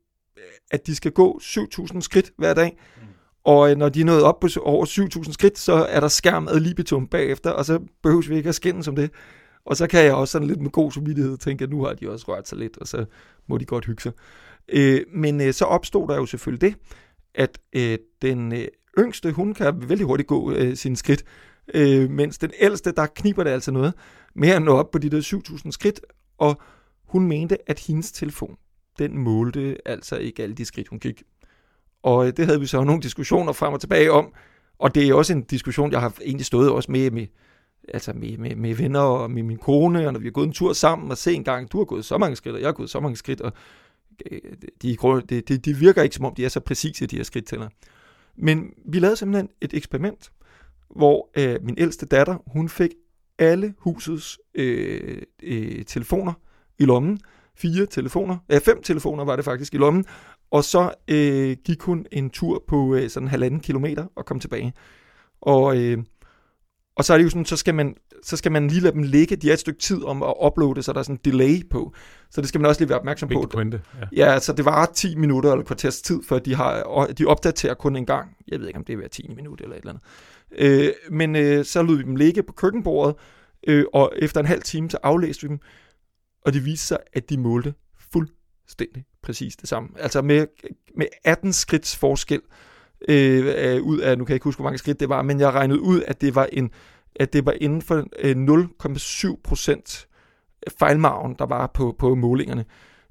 at 0.72 0.88
de 0.88 0.96
skal 0.96 1.12
gå 1.12 1.40
7.000 1.42 2.02
skridt 2.02 2.32
hver 2.38 2.54
dag. 2.54 2.78
Mm. 2.98 3.02
Og 3.44 3.72
øh, 3.72 3.78
når 3.78 3.90
de 3.90 4.02
er 4.02 4.06
nået 4.06 4.24
op 4.24 4.40
på 4.40 4.48
over 4.62 4.86
7.000 5.26 5.34
skridt, 5.34 5.60
så 5.60 5.74
er 5.74 6.00
der 6.00 6.08
skærm 6.08 6.48
ad 6.48 6.60
libitum 6.60 7.08
bagefter, 7.08 7.50
og 7.50 7.66
så 7.66 7.80
behøver 8.04 8.30
vi 8.30 8.36
ikke 8.36 8.50
at 8.50 8.56
skændes 8.56 8.88
om 8.88 8.96
det. 8.96 9.12
Og 9.66 9.78
så 9.78 9.88
kan 9.88 10.04
jeg 10.04 10.14
også 10.14 10.32
sådan 10.32 10.48
lidt 10.48 10.62
med 10.62 10.72
god 10.72 10.92
samvittighed 10.92 11.38
tænke, 11.38 11.64
at 11.64 11.70
nu 11.70 11.84
har 11.84 11.94
de 11.94 12.10
også 12.10 12.26
rørt 12.28 12.48
sig 12.48 12.58
lidt, 12.58 12.78
og 12.78 12.88
så 12.88 13.06
må 13.48 13.58
de 13.58 13.66
godt 13.66 13.86
hygge 13.86 14.02
sig. 14.02 14.12
Øh, 14.70 15.02
men 15.14 15.42
øh, 15.42 15.54
så 15.54 15.66
opstod 15.66 16.08
der 16.08 16.16
jo 16.16 16.26
selvfølgelig 16.26 16.62
det, 16.62 16.76
at 17.36 17.60
øh, 17.74 17.98
den 18.22 18.54
øh, 18.54 18.68
yngste, 19.00 19.32
hun 19.32 19.54
kan 19.54 19.90
vældig 19.90 20.06
hurtigt 20.06 20.28
gå 20.28 20.52
øh, 20.52 20.76
sine 20.76 20.96
skridt, 20.96 21.24
øh, 21.74 22.10
mens 22.10 22.38
den 22.38 22.52
ældste, 22.60 22.92
der 22.92 23.06
kniber 23.06 23.44
det 23.44 23.52
altså 23.52 23.72
noget 23.72 23.94
med 24.36 24.50
at 24.50 24.62
nå 24.62 24.78
op 24.78 24.92
på 24.92 24.98
de 24.98 25.10
der 25.10 25.22
7.000 25.22 25.72
skridt, 25.72 26.02
og 26.38 26.62
hun 27.04 27.28
mente, 27.28 27.70
at 27.70 27.80
hendes 27.80 28.12
telefon, 28.12 28.58
den 29.00 29.18
målte 29.18 29.78
altså 29.86 30.16
ikke 30.18 30.44
alle 30.44 30.56
de 30.56 30.66
skridt, 30.66 30.88
hun 30.88 31.00
gik. 31.00 31.24
Og 32.04 32.28
øh, 32.28 32.34
det 32.38 32.46
havde 32.46 32.60
vi 32.60 32.66
så 32.66 32.84
nogle 32.84 33.02
diskussioner 33.02 33.54
frem 33.54 33.74
og 33.74 33.82
tilbage 33.82 34.12
om, 34.12 34.34
og 34.80 34.96
det 34.96 35.10
er 35.10 35.14
også 35.14 35.34
en 35.34 35.44
diskussion, 35.44 35.92
jeg 35.92 36.02
har 36.02 36.14
egentlig 36.22 36.46
stået 36.46 36.70
også 36.72 36.92
med, 36.92 37.12
med 37.12 37.28
altså 37.94 38.14
med, 38.14 38.38
med, 38.38 38.56
med 38.56 38.76
venner 38.76 39.00
og 39.00 39.32
med 39.32 39.44
min 39.44 39.58
kone, 39.58 40.08
og 40.08 40.14
når 40.14 40.20
vi 40.20 40.26
har 40.26 40.32
gået 40.32 40.48
en 40.48 40.54
tur 40.54 40.74
sammen 40.74 41.12
og 41.12 41.18
se 41.18 41.34
en 41.34 41.44
gang, 41.44 41.72
du 41.72 41.78
har 41.78 41.86
gået 41.86 42.06
så 42.06 42.18
mange 42.18 42.36
skridt, 42.36 42.56
og 42.56 42.62
jeg 42.62 42.68
har 42.68 42.74
gået 42.74 42.90
så 42.90 43.00
mange 43.00 43.16
skridt, 43.16 43.42
og 43.42 43.54
Øh, 44.32 44.42
de, 44.82 44.98
de, 45.30 45.42
de, 45.42 45.58
de 45.58 45.74
virker 45.74 46.04
ikke 46.04 46.16
som 46.16 46.26
om, 46.26 46.36
de 46.36 46.46
er 46.46 46.50
så 46.50 46.60
præcise, 46.60 47.06
de 47.06 47.16
her 47.16 47.24
skridttæller. 47.24 47.70
Men 48.38 48.70
vi 48.86 49.00
lavede 49.00 49.18
simpelthen 49.18 49.50
et 49.62 49.74
eksperiment, 49.74 50.32
hvor 50.96 51.30
øh, 51.38 51.56
min 51.64 51.76
ældste 51.78 52.06
datter, 52.06 52.38
hun 52.48 52.70
fik 52.70 52.90
alle 53.40 53.74
husets 53.78 54.40
øh, 54.56 55.22
øh, 55.44 55.86
telefoner 55.86 56.34
i 56.80 56.86
lommen. 56.86 57.20
Fire 57.56 57.86
telefoner, 57.86 58.38
ja, 58.50 58.58
fem 58.58 58.82
telefoner 58.84 59.26
var 59.26 59.36
det 59.36 59.46
faktisk 59.46 59.74
i 59.74 59.78
lommen. 59.78 60.06
Og 60.52 60.64
så 60.64 60.94
øh, 61.08 61.58
gik 61.66 61.82
hun 61.82 62.06
en 62.12 62.30
tur 62.30 62.64
på 62.68 62.96
øh, 62.96 63.10
sådan 63.10 63.28
halvanden 63.28 63.60
kilometer 63.60 64.06
og 64.16 64.26
kom 64.26 64.40
tilbage. 64.40 64.74
Og, 65.42 65.78
øh, 65.78 65.98
og 66.96 67.06
så 67.06 67.14
er 67.14 67.18
det 67.18 67.26
jo 67.26 67.30
sådan, 67.30 67.46
så 67.46 67.58
skal 67.58 67.76
man, 67.76 67.96
så 68.24 68.38
skal 68.38 68.52
man 68.52 68.68
lige 68.68 68.82
lade 68.82 68.94
dem 68.94 69.04
ligge. 69.04 69.36
De 69.36 69.50
er 69.50 69.54
et 69.54 69.60
stykke 69.60 69.80
tid 69.80 70.04
om 70.04 70.24
at 70.24 70.34
uploade, 70.46 70.84
så 70.84 70.94
der 70.94 71.00
er 71.00 71.04
sådan 71.04 71.16
en 71.16 71.32
delay 71.32 71.70
på. 71.70 71.94
Så 72.32 72.42
det 72.42 72.50
skal 72.50 72.62
man 72.62 72.70
også 72.70 72.82
lige 72.82 72.90
være 72.90 73.00
opmærksom 73.00 73.30
Vigtig 73.30 73.50
på. 73.50 73.54
pointe. 73.54 73.82
Ja. 74.16 74.32
Ja, 74.34 74.40
så 74.40 74.54
det 74.54 74.66
var 74.66 74.86
10 74.86 75.16
minutter 75.16 75.52
eller 75.52 75.66
kvarters 75.66 76.02
tid, 76.02 76.20
for 76.28 76.40
de, 76.40 76.56
har, 76.56 76.82
og 76.84 77.18
de 77.18 77.26
opdaterer 77.26 77.74
kun 77.74 77.96
en 77.96 78.06
gang. 78.06 78.38
Jeg 78.48 78.60
ved 78.60 78.68
ikke, 78.68 78.78
om 78.78 78.86
det 78.86 78.94
er 78.94 78.98
hver 78.98 79.08
10 79.08 79.28
minut 79.36 79.62
eller 79.62 79.76
et 79.76 79.80
eller 79.80 79.94
andet. 79.94 80.88
Øh, 80.88 80.94
men 81.12 81.36
øh, 81.36 81.66
så 81.66 81.82
lod 81.82 81.98
vi 81.98 82.04
dem 82.04 82.16
ligge 82.16 82.44
på 82.44 82.54
køkkenbordet, 82.54 83.16
øh, 83.68 83.86
og 83.94 84.14
efter 84.18 84.40
en 84.40 84.46
halv 84.46 84.62
time, 84.62 84.90
så 84.90 84.98
aflæste 85.04 85.42
vi 85.44 85.48
dem, 85.48 85.60
og 86.46 86.54
det 86.54 86.66
viste 86.66 86.88
sig, 86.88 86.98
at 87.14 87.30
de 87.30 87.38
målte 87.38 87.74
fuldstændig 88.12 89.06
præcis 89.24 89.56
det 89.56 89.70
samme. 89.70 89.90
Altså 90.00 90.22
med, 90.22 90.48
med 90.98 91.06
18 91.24 91.54
skridts 91.54 91.96
forskel 91.96 92.42
øh, 92.46 92.75
øh, 93.08 93.82
ud 93.84 94.00
af, 94.00 94.18
nu 94.18 94.26
kan 94.26 94.32
jeg 94.32 94.36
ikke 94.36 94.44
huske, 94.44 94.60
hvor 94.60 94.70
mange 94.70 94.78
skridt 94.78 95.00
det 95.00 95.10
var, 95.10 95.22
men 95.22 95.40
jeg 95.40 95.54
regnede 95.54 95.82
ud, 95.82 96.02
at 96.08 96.22
det 96.22 96.36
var, 96.36 96.48
en, 96.52 96.72
at 97.16 97.34
det 97.34 97.46
var 97.46 97.54
inden 97.62 97.82
for 97.82 98.08
øh, 98.20 98.36
0,7 99.34 99.42
procent 99.44 100.08
fejlmargen, 100.80 101.36
der 101.40 101.46
var 101.46 101.68
på, 101.68 101.96
på 102.00 102.16
målingerne. 102.16 102.66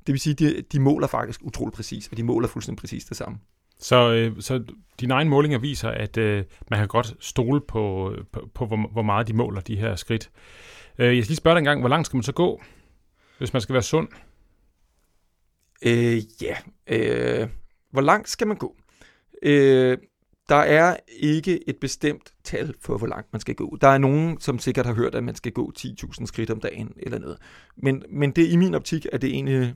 Det 0.07 0.13
vil 0.13 0.21
sige, 0.21 0.35
de, 0.35 0.63
de 0.73 0.81
måler 0.81 1.07
faktisk 1.07 1.41
utroligt 1.43 1.77
præcis, 1.77 2.09
og 2.09 2.17
de 2.17 2.23
måler 2.23 2.49
fuldstændig 2.49 2.81
præcis 2.81 3.05
det 3.05 3.17
samme. 3.17 3.39
Så, 3.79 4.13
øh, 4.13 4.43
så 4.43 4.65
dine 5.01 5.15
egne 5.15 5.31
målinger 5.31 5.59
viser, 5.59 5.91
at 5.91 6.17
øh, 6.17 6.45
man 6.71 6.79
kan 6.79 6.89
godt 6.89 7.15
stole 7.21 7.61
på, 7.61 8.15
på, 8.33 8.49
på 8.55 8.67
hvor, 8.67 8.89
hvor 8.93 9.03
meget 9.03 9.29
de 9.29 9.33
måler 9.33 9.61
de 9.61 9.77
her 9.77 9.97
skridt. 9.97 10.31
Øh, 10.99 11.17
jeg 11.17 11.25
skal 11.25 11.31
lige 11.31 11.37
spørge 11.37 11.55
dig 11.55 11.59
en 11.59 11.65
gang, 11.65 11.81
hvor 11.81 11.89
langt 11.89 12.07
skal 12.07 12.17
man 12.17 12.23
så 12.23 12.33
gå, 12.33 12.63
hvis 13.39 13.53
man 13.53 13.63
skal 13.63 13.73
være 13.73 13.83
sund? 13.83 14.09
Øh, 15.87 16.43
ja, 16.43 16.57
øh, 16.87 17.49
hvor 17.91 18.01
langt 18.01 18.29
skal 18.29 18.47
man 18.47 18.57
gå? 18.57 18.77
Øh, 19.45 19.99
der 20.49 20.57
er 20.57 20.97
ikke 21.19 21.69
et 21.69 21.77
bestemt 21.77 22.33
tal 22.45 22.75
for, 22.81 22.99
hvor 22.99 23.07
langt 23.07 23.33
man 23.33 23.41
skal 23.41 23.55
gå. 23.55 23.77
Der 23.81 23.89
er 23.89 23.99
nogen, 23.99 24.41
som 24.41 24.59
sikkert 24.59 24.87
har 24.87 24.95
hørt, 24.95 25.15
at 25.15 25.25
man 25.25 25.35
skal 25.35 25.53
gå 25.53 25.73
10.000 25.79 26.27
skridt 26.27 26.51
om 26.51 26.61
dagen 26.61 26.93
eller 26.97 27.19
noget. 27.19 27.39
Men, 27.77 28.03
men 28.11 28.31
det 28.31 28.49
i 28.49 28.57
min 28.57 28.75
optik 28.75 29.07
er 29.13 29.19
det 29.19 29.31
egentlig... 29.31 29.75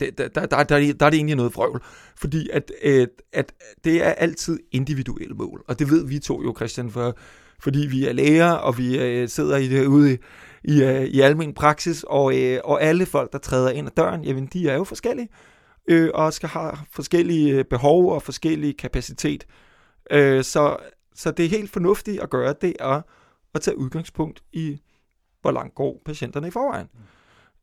Det, 0.00 0.18
der, 0.18 0.28
der, 0.28 0.46
der, 0.46 0.62
der, 0.62 0.92
der 0.92 1.06
er 1.06 1.10
det 1.10 1.16
egentlig 1.16 1.36
noget 1.36 1.52
frøvl, 1.52 1.82
fordi 2.16 2.48
at, 2.52 2.72
at, 2.82 3.08
at 3.32 3.52
det 3.84 4.06
er 4.06 4.10
altid 4.10 4.58
individuelle 4.72 5.34
mål, 5.34 5.64
og 5.68 5.78
det 5.78 5.90
ved 5.90 6.06
vi 6.06 6.18
to 6.18 6.42
jo, 6.42 6.54
Christian, 6.56 6.90
for, 6.90 7.16
fordi 7.60 7.86
vi 7.86 8.06
er 8.06 8.12
læger, 8.12 8.50
og 8.50 8.78
vi 8.78 8.98
øh, 8.98 9.28
sidder 9.28 9.56
i 9.56 9.68
det 9.68 9.86
ude 9.86 10.14
i, 10.14 10.16
i, 10.64 10.82
øh, 10.82 11.04
i 11.04 11.20
almen 11.20 11.54
praksis, 11.54 12.04
og, 12.08 12.38
øh, 12.38 12.60
og 12.64 12.82
alle 12.82 13.06
folk, 13.06 13.32
der 13.32 13.38
træder 13.38 13.70
ind 13.70 13.86
ad 13.86 13.92
døren, 13.96 14.24
jamen 14.24 14.46
de 14.46 14.68
er 14.68 14.74
jo 14.74 14.84
forskellige 14.84 15.28
øh, 15.88 16.10
og 16.14 16.32
skal 16.32 16.48
have 16.48 16.72
forskellige 16.90 17.54
øh, 17.54 17.64
behov 17.64 18.12
og 18.12 18.22
forskellige 18.22 18.72
kapacitet. 18.72 19.46
Øh, 20.10 20.44
så, 20.44 20.76
så 21.14 21.30
det 21.30 21.44
er 21.44 21.48
helt 21.48 21.70
fornuftigt 21.70 22.20
at 22.20 22.30
gøre, 22.30 22.54
det 22.60 22.76
er 22.80 23.02
at 23.54 23.60
tage 23.60 23.78
udgangspunkt 23.78 24.42
i, 24.52 24.80
hvor 25.40 25.50
langt 25.50 25.74
går 25.74 26.02
patienterne 26.04 26.48
i 26.48 26.50
forvejen. 26.50 26.86
Mm. 26.94 27.00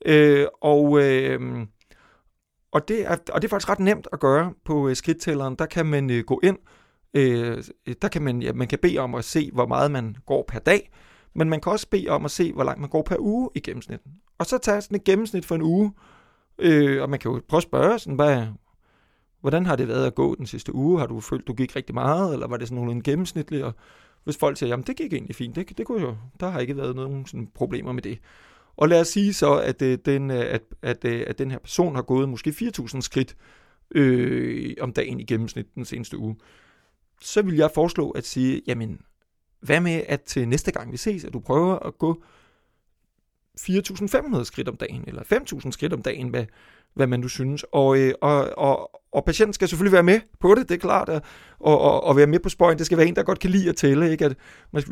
Øh, 0.06 0.48
og, 0.62 1.04
øh, 1.04 1.68
og, 2.72 2.88
det 2.88 3.06
er, 3.06 3.18
og 3.32 3.42
det 3.42 3.48
er 3.48 3.50
faktisk 3.50 3.70
ret 3.70 3.80
nemt 3.80 4.08
at 4.14 4.20
gøre 4.20 4.54
på 4.66 4.90
øh, 4.90 4.96
skridttælleren. 4.96 5.56
Der 5.56 5.66
kan 5.66 5.86
man 5.86 6.10
øh, 6.10 6.24
gå 6.24 6.40
ind, 6.44 6.58
øh, 7.14 7.64
der 8.02 8.08
kan 8.08 8.22
man, 8.22 8.42
ja, 8.42 8.54
man 8.54 8.68
kan 8.68 8.80
bede 8.80 8.98
om 8.98 9.16
at 9.16 9.26
se, 9.26 9.52
hvor 9.54 9.66
meget 9.66 9.92
man 9.92 10.16
går 10.26 10.46
per 10.48 10.60
dag, 10.60 10.92
men 11.36 11.50
man 11.50 11.62
kan 11.62 11.72
også 11.72 11.90
bede 11.90 12.10
om 12.10 12.26
at 12.26 12.32
se, 12.32 12.54
hvor 12.54 12.64
langt 12.64 12.82
man 12.82 12.90
går 12.90 13.02
per 13.02 13.16
uge 13.20 13.50
i 13.56 13.60
gennemsnit. 13.60 14.00
Og 14.38 14.46
så 14.46 14.58
tage 14.58 14.82
sådan 14.82 14.96
et 14.96 15.04
gennemsnit 15.04 15.46
for 15.46 15.56
en 15.56 15.62
uge, 15.62 15.92
Øh, 15.98 16.13
Øh, 16.60 17.02
og 17.02 17.10
man 17.10 17.20
kan 17.20 17.32
jo 17.32 17.42
prøve 17.48 17.60
at 17.60 17.64
spørge, 17.64 18.00
sådan, 18.00 18.16
hvad, 18.16 18.46
hvordan 19.42 19.66
har 19.66 19.76
det 19.76 19.88
været 19.88 20.08
at 20.08 20.16
gå 20.16 20.36
den 20.36 20.46
sidste 20.46 20.76
uge? 20.76 21.00
Har 21.00 21.08
du 21.08 21.20
følt, 21.20 21.48
du 21.48 21.54
gik 21.54 21.76
rigtig 21.76 21.94
meget, 21.94 22.34
eller 22.34 22.48
var 22.48 22.58
det 22.58 22.68
sådan 22.68 22.76
nogenlunde 22.76 23.04
gennemsnitligt? 23.04 23.64
Og 23.64 23.74
hvis 24.24 24.38
folk 24.38 24.58
siger, 24.58 24.70
jamen 24.70 24.86
det 24.88 24.98
gik 24.98 25.14
egentlig 25.14 25.36
fint, 25.36 25.56
det, 25.56 25.78
det 25.78 25.86
kunne 25.86 26.02
jo, 26.02 26.16
der 26.40 26.50
har 26.50 26.60
ikke 26.60 26.78
været 26.78 26.96
nogen 26.96 27.26
sådan 27.26 27.48
problemer 27.56 27.92
med 27.92 28.02
det. 28.02 28.20
Og 28.78 28.90
lad 28.90 29.02
os 29.02 29.08
sige 29.08 29.34
så, 29.34 29.60
at, 29.60 29.82
øh, 29.82 29.98
den, 30.06 30.32
øh, 30.32 30.38
at, 30.38 30.62
at, 30.82 31.06
øh, 31.06 31.24
at 31.28 31.38
den 31.38 31.52
her 31.52 31.60
person 31.60 31.96
har 31.96 32.02
gået 32.02 32.30
måske 32.30 32.50
4.000 32.50 33.02
skridt 33.02 33.36
øh, 33.96 34.74
om 34.82 34.94
dagen 34.94 35.20
i 35.20 35.24
gennemsnit 35.24 35.76
den 35.76 35.86
seneste 35.86 36.18
uge. 36.18 36.36
Så 37.22 37.42
vil 37.42 37.56
jeg 37.56 37.72
foreslå 37.76 38.10
at 38.10 38.26
sige, 38.26 38.62
jamen 38.68 39.02
hvad 39.62 39.80
med 39.80 40.04
at 40.08 40.22
til 40.22 40.48
næste 40.48 40.72
gang 40.72 40.92
vi 40.92 40.98
ses, 40.98 41.24
at 41.26 41.34
du 41.34 41.40
prøver 41.40 41.80
at 41.80 41.98
gå 41.98 42.24
4.500 43.60 44.44
skridt 44.44 44.70
om 44.70 44.76
dagen, 44.76 45.04
eller 45.08 45.24
5.000 45.24 45.72
skridt 45.72 45.94
om 45.94 46.02
dagen, 46.02 46.30
hvad, 46.30 46.46
hvad 46.94 47.08
man 47.08 47.20
nu 47.20 47.28
synes. 47.28 47.66
Og, 47.72 47.98
øh, 47.98 48.14
og, 48.22 48.58
og, 48.58 49.02
og 49.12 49.26
patienten 49.26 49.54
skal 49.54 49.68
selvfølgelig 49.68 49.94
være 49.94 50.04
med 50.04 50.20
på 50.40 50.56
det, 50.56 50.70
det 50.70 50.76
er 50.76 50.80
klart, 50.80 51.10
og, 51.10 51.22
og, 51.60 52.04
og 52.04 52.18
være 52.18 52.28
med 52.28 52.40
på 52.40 52.50
spøjen. 52.50 52.78
Det 52.78 52.86
skal 52.86 52.98
være 52.98 53.08
en, 53.08 53.16
der 53.16 53.24
godt 53.24 53.40
kan 53.40 53.50
lide 53.50 53.70
at 53.70 53.76
tælle. 53.76 54.12
Ikke? 54.12 54.26
At, 54.26 54.36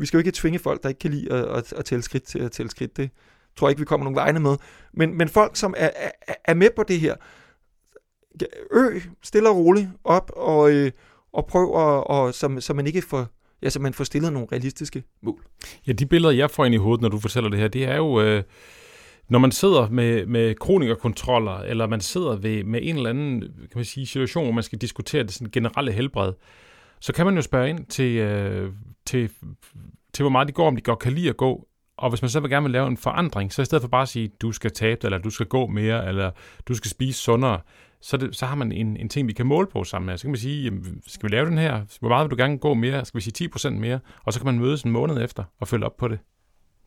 vi 0.00 0.06
skal 0.06 0.16
jo 0.16 0.18
ikke 0.18 0.32
tvinge 0.32 0.58
folk, 0.58 0.82
der 0.82 0.88
ikke 0.88 0.98
kan 0.98 1.10
lide 1.10 1.32
at, 1.32 1.44
at, 1.44 1.72
at 1.72 1.84
tælle 1.84 2.02
skridt 2.02 2.22
til 2.22 2.38
at 2.38 2.52
tælle 2.52 2.70
skridt. 2.70 2.96
Det 2.96 3.10
tror 3.56 3.68
jeg 3.68 3.70
ikke, 3.70 3.80
vi 3.80 3.84
kommer 3.84 4.04
nogen 4.04 4.16
vegne 4.16 4.40
med. 4.40 4.56
Men, 4.92 5.18
men 5.18 5.28
folk, 5.28 5.56
som 5.56 5.74
er, 5.76 5.90
er, 5.96 6.34
er 6.44 6.54
med 6.54 6.68
på 6.76 6.82
det 6.82 7.00
her, 7.00 7.14
ø 8.72 9.00
stille 9.22 9.48
og 9.48 9.56
roligt 9.56 9.88
op, 10.04 10.32
og, 10.36 10.72
øh, 10.72 10.90
og 11.32 11.46
prøv 11.46 11.64
at, 11.64 12.04
og, 12.06 12.34
så, 12.34 12.56
så 12.60 12.74
man 12.74 12.86
ikke 12.86 13.02
får 13.02 13.26
ja, 13.62 13.70
så 13.70 13.80
man 13.80 13.94
får 13.94 14.04
stillet 14.04 14.32
nogle 14.32 14.48
realistiske 14.52 15.04
mål. 15.22 15.40
Ja, 15.86 15.92
de 15.92 16.06
billeder, 16.06 16.34
jeg 16.34 16.50
får 16.50 16.64
ind 16.64 16.74
i 16.74 16.78
hovedet, 16.78 17.02
når 17.02 17.08
du 17.08 17.18
fortæller 17.18 17.50
det 17.50 17.58
her, 17.58 17.68
det 17.68 17.84
er 17.84 17.96
jo, 17.96 18.20
øh, 18.20 18.42
når 19.28 19.38
man 19.38 19.52
sidder 19.52 19.88
med, 19.90 20.26
med 20.26 20.54
kronikerkontroller, 20.54 21.58
eller 21.58 21.86
man 21.86 22.00
sidder 22.00 22.36
ved, 22.36 22.64
med 22.64 22.80
en 22.82 22.96
eller 22.96 23.10
anden 23.10 23.40
kan 23.40 23.70
man 23.74 23.84
sige, 23.84 24.06
situation, 24.06 24.44
hvor 24.44 24.52
man 24.52 24.62
skal 24.62 24.78
diskutere 24.78 25.22
det 25.22 25.32
sådan 25.32 25.50
generelle 25.50 25.92
helbred, 25.92 26.32
så 27.00 27.12
kan 27.12 27.26
man 27.26 27.34
jo 27.34 27.42
spørge 27.42 27.70
ind 27.70 27.86
til, 27.86 28.16
øh, 28.16 28.72
til, 29.06 29.30
til 30.12 30.22
hvor 30.22 30.30
meget 30.30 30.48
de 30.48 30.52
går, 30.52 30.66
om 30.66 30.76
de 30.76 30.82
godt 30.82 30.98
kan 30.98 31.12
lide 31.12 31.28
at 31.28 31.36
gå, 31.36 31.68
og 32.02 32.08
hvis 32.10 32.22
man 32.22 32.28
så 32.28 32.40
vil 32.40 32.50
gerne 32.50 32.64
vil 32.64 32.72
lave 32.72 32.86
en 32.86 32.96
forandring, 32.96 33.52
så 33.52 33.62
i 33.62 33.64
stedet 33.64 33.82
for 33.82 33.88
bare 33.88 34.02
at 34.02 34.08
sige, 34.08 34.28
du 34.28 34.52
skal 34.52 34.70
tabe 34.70 34.98
dig, 35.02 35.06
eller 35.06 35.18
du 35.18 35.30
skal 35.30 35.46
gå 35.46 35.66
mere, 35.66 36.08
eller 36.08 36.30
du 36.68 36.74
skal 36.74 36.90
spise 36.90 37.18
sundere, 37.18 37.60
så, 38.00 38.16
det, 38.16 38.36
så 38.36 38.46
har 38.46 38.54
man 38.54 38.72
en, 38.72 38.96
en 38.96 39.08
ting, 39.08 39.28
vi 39.28 39.32
kan 39.32 39.46
måle 39.46 39.66
på 39.66 39.84
sammen. 39.84 40.18
Så 40.18 40.22
kan 40.22 40.30
man 40.30 40.38
sige, 40.38 40.64
jamen, 40.64 41.02
skal 41.06 41.28
vi 41.28 41.34
lave 41.34 41.46
den 41.46 41.58
her? 41.58 41.80
Hvor 42.00 42.08
meget 42.08 42.24
vil 42.24 42.30
du 42.30 42.42
gerne 42.42 42.58
gå 42.58 42.74
mere? 42.74 43.04
Skal 43.04 43.20
vi 43.20 43.24
sige 43.24 43.50
10% 43.54 43.70
mere? 43.70 44.00
Og 44.24 44.32
så 44.32 44.40
kan 44.40 44.46
man 44.46 44.58
mødes 44.58 44.82
en 44.82 44.90
måned 44.90 45.24
efter 45.24 45.44
og 45.60 45.68
følge 45.68 45.86
op 45.86 45.96
på 45.96 46.08
det. 46.08 46.18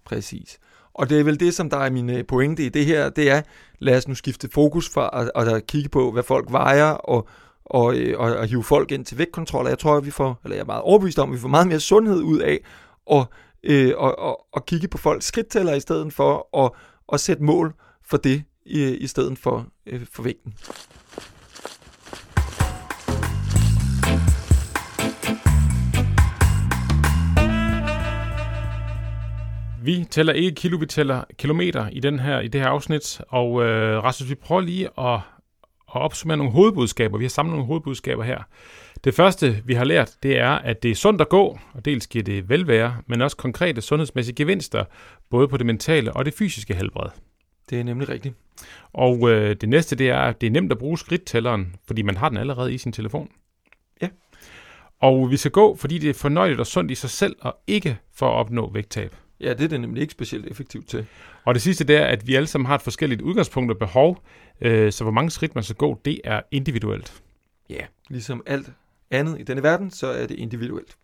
Præcis. 0.06 0.60
Og 0.94 1.10
det 1.10 1.20
er 1.20 1.24
vel 1.24 1.40
det, 1.40 1.54
som 1.54 1.70
der 1.70 1.78
er 1.78 1.90
min 1.90 2.10
øh, 2.10 2.26
pointe 2.26 2.66
i 2.66 2.70
det 2.70 2.86
her, 2.86 3.10
det 3.10 3.32
er, 3.32 3.42
lad 3.80 3.98
os 3.98 4.08
nu 4.08 4.16
skifte 4.16 4.50
fokus 4.54 4.90
fra 4.94 5.30
at, 5.36 5.48
at 5.48 5.68
kigge 5.68 5.90
på, 5.90 6.12
hvad 6.12 6.24
folk 6.24 6.52
vejer, 6.52 6.92
og, 6.92 7.28
og, 7.66 7.96
øh, 7.98 8.20
og, 8.20 8.36
og 8.36 8.48
hive 8.48 8.64
folk 8.64 8.92
ind 8.92 9.06
til 9.06 9.18
vægtkontrol. 9.18 9.68
Jeg 9.68 9.80
tror, 9.80 9.98
at 9.98 10.06
vi 10.06 10.12
får, 10.12 10.40
eller 10.44 10.56
jeg 10.56 10.62
er 10.62 10.66
meget 10.66 10.82
overbevist 10.82 11.20
om, 11.20 11.30
at 11.30 11.36
vi 11.36 11.42
får 11.42 11.48
meget 11.48 11.68
mere 11.68 11.80
sundhed 11.80 12.22
ud 12.22 12.40
af 12.40 12.60
at 13.12 13.28
øh, 13.66 13.94
og, 13.98 14.20
og, 14.20 14.46
og 14.52 14.66
kigge 14.66 14.88
på 14.88 14.98
folks 14.98 15.26
skridttæller 15.26 15.74
i 15.74 15.80
stedet 15.80 16.14
for 16.14 16.58
at, 16.66 16.72
at 17.14 17.20
sætte 17.20 17.44
mål 17.44 17.74
for 18.04 18.18
det 18.18 18.44
i, 18.66 18.84
i 18.84 19.08
stedet 19.08 19.38
for, 19.38 19.68
øh, 19.86 20.06
for 20.12 20.24
vægten. 20.24 20.54
Vi 29.86 30.06
tæller 30.12 30.34
ikke 30.34 30.56
kilo, 30.56 30.78
vi 30.78 30.86
tæller 30.86 31.24
kilometer 31.38 31.88
i, 31.92 32.00
den 32.00 32.20
her, 32.20 32.40
i 32.40 32.48
det 32.48 32.62
her 32.62 32.68
afsnit, 32.68 33.22
og 33.30 33.64
øh, 33.64 34.04
Rasmus, 34.04 34.30
vi 34.30 34.36
prøver 34.36 34.62
lige 34.62 34.90
at, 35.00 35.20
at 35.96 36.02
opsummere 36.02 36.38
nogle 36.38 36.52
hovedbudskaber. 36.52 37.18
Vi 37.18 37.24
har 37.24 37.30
samlet 37.30 37.52
nogle 37.52 37.66
hovedbudskaber 37.66 38.24
her. 38.24 38.44
Det 39.04 39.14
første, 39.14 39.62
vi 39.66 39.74
har 39.74 39.84
lært, 39.84 40.12
det 40.24 40.38
er, 40.38 40.50
at 40.50 40.84
det 40.84 40.92
er 40.92 40.96
sundt 40.96 41.22
at 41.22 41.30
gå, 41.30 41.60
og 41.74 41.86
dels 41.86 42.08
giver 42.08 42.24
det 42.24 42.50
velvære, 42.50 42.98
men 43.08 43.22
også 43.22 43.38
konkrete 43.38 43.82
sundhedsmæssige 43.82 44.36
gevinster, 44.36 44.86
både 45.30 45.48
på 45.48 45.58
det 45.58 45.66
mentale 45.66 46.14
og 46.14 46.26
det 46.26 46.34
fysiske 46.34 46.76
helbred. 46.76 47.10
Det 47.70 47.80
er 47.80 47.84
nemlig 47.84 48.10
rigtigt. 48.10 48.36
Og 48.94 49.30
øh, 49.30 49.56
det 49.56 49.70
næste, 49.70 49.96
det 49.96 50.10
er, 50.10 50.20
at 50.20 50.42
det 50.42 50.48
er 50.48 50.52
nemt 50.52 50.72
at 50.72 50.78
bruge 50.78 50.98
skridttælleren, 50.98 51.76
fordi 51.88 52.02
man 52.02 52.18
har 52.18 52.30
den 52.30 52.38
allerede 52.38 52.74
i 52.74 52.78
sin 52.78 52.92
telefon. 52.92 53.30
Ja. 54.02 54.08
Og 55.00 55.32
vi 55.32 55.38
skal 55.38 55.52
gå, 55.52 55.76
fordi 55.76 55.98
det 55.98 56.10
er 56.10 56.14
fornøjeligt 56.14 56.60
og 56.60 56.68
sundt 56.68 56.92
i 56.92 56.96
sig 56.96 57.10
selv, 57.10 57.36
og 57.42 57.58
ikke 57.68 57.98
for 58.14 58.30
at 58.30 58.34
opnå 58.34 58.72
vægttab. 58.74 59.16
Ja, 59.40 59.54
det 59.54 59.64
er 59.64 59.68
det 59.68 59.82
nemlig 59.82 60.02
ikke 60.02 60.12
specielt 60.12 60.48
effektivt 60.48 60.90
til. 60.90 61.06
Og 61.46 61.54
det 61.54 61.62
sidste, 61.62 61.84
det 61.84 61.96
er, 61.96 62.06
at 62.06 62.28
vi 62.28 62.36
alle 62.36 62.48
sammen 62.48 62.66
har 62.66 62.76
et 62.76 62.82
forskelligt 62.82 63.22
udgangspunkt 63.22 63.72
og 63.72 63.78
behov, 63.78 64.24
øh, 64.62 64.92
så 64.92 65.04
hvor 65.04 65.12
mange 65.12 65.32
skridt 65.32 65.56
man 65.56 65.64
skal 65.64 65.76
gå, 65.76 66.02
det 66.06 66.22
er 66.24 66.42
individuelt. 66.52 67.24
Ja, 67.70 67.86
ligesom 68.10 68.44
alt 68.46 68.72
andet 69.12 69.40
i 69.40 69.44
denne 69.44 69.64
verden, 69.64 69.92
så 69.92 70.08
er 70.08 70.28
det 70.28 70.36
individuelt. 70.36 70.98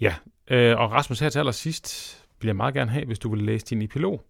Ja, 0.00 0.14
øh, 0.48 0.78
og 0.78 0.92
Rasmus 0.92 1.20
her 1.20 1.28
til 1.28 1.38
allersidst 1.38 2.18
vil 2.40 2.48
jeg 2.48 2.56
meget 2.56 2.74
gerne 2.74 2.90
have, 2.90 3.06
hvis 3.06 3.18
du 3.18 3.30
vil 3.30 3.42
læse 3.42 3.66
din 3.66 3.82
epilog. 3.82 4.22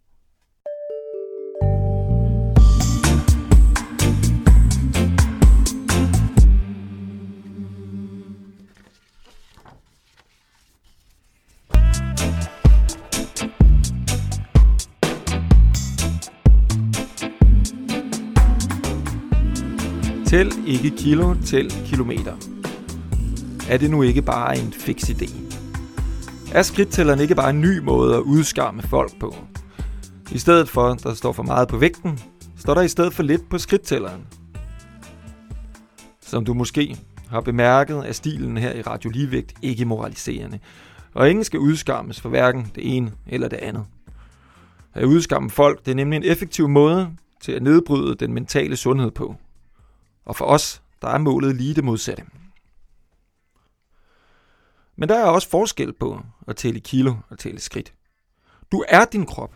Tæl 20.36 20.52
ikke 20.66 20.90
kilo, 20.90 21.34
tæl 21.44 21.70
kilometer. 21.70 22.36
Er 23.70 23.76
det 23.78 23.90
nu 23.90 24.02
ikke 24.02 24.22
bare 24.22 24.58
en 24.58 24.72
fix 24.72 25.02
idé? 25.02 25.30
Er 26.54 26.62
skridttælleren 26.62 27.20
ikke 27.20 27.34
bare 27.34 27.50
en 27.50 27.60
ny 27.60 27.78
måde 27.78 28.16
at 28.16 28.20
udskamme 28.20 28.82
folk 28.82 29.18
på? 29.20 29.36
I 30.32 30.38
stedet 30.38 30.68
for, 30.68 30.94
der 30.94 31.14
står 31.14 31.32
for 31.32 31.42
meget 31.42 31.68
på 31.68 31.76
vægten, 31.76 32.18
står 32.56 32.74
der 32.74 32.82
i 32.82 32.88
stedet 32.88 33.14
for 33.14 33.22
lidt 33.22 33.48
på 33.50 33.58
skridttælleren. 33.58 34.26
Som 36.20 36.44
du 36.44 36.54
måske 36.54 36.96
har 37.30 37.40
bemærket, 37.40 38.08
er 38.08 38.12
stilen 38.12 38.56
her 38.56 38.72
i 38.72 38.82
Radio 38.82 39.10
Ligevægt 39.10 39.54
ikke 39.62 39.84
moraliserende, 39.84 40.58
og 41.14 41.30
ingen 41.30 41.44
skal 41.44 41.60
udskammes 41.60 42.20
for 42.20 42.28
hverken 42.28 42.72
det 42.74 42.96
ene 42.96 43.12
eller 43.26 43.48
det 43.48 43.58
andet. 43.58 43.84
At 44.94 45.04
udskamme 45.04 45.50
folk, 45.50 45.84
det 45.84 45.90
er 45.90 45.96
nemlig 45.96 46.16
en 46.16 46.24
effektiv 46.24 46.68
måde 46.68 47.10
til 47.42 47.52
at 47.52 47.62
nedbryde 47.62 48.14
den 48.14 48.32
mentale 48.32 48.76
sundhed 48.76 49.10
på. 49.10 49.36
Og 50.26 50.36
for 50.36 50.44
os, 50.44 50.82
der 51.02 51.08
er 51.08 51.18
målet 51.18 51.56
lige 51.56 51.74
det 51.74 51.84
modsatte. 51.84 52.24
Men 54.96 55.08
der 55.08 55.18
er 55.18 55.24
også 55.24 55.48
forskel 55.48 55.92
på 55.92 56.22
at 56.46 56.56
tælle 56.56 56.80
kilo 56.80 57.14
og 57.28 57.38
tælle 57.38 57.60
skridt. 57.60 57.94
Du 58.72 58.84
er 58.88 59.04
din 59.04 59.26
krop. 59.26 59.54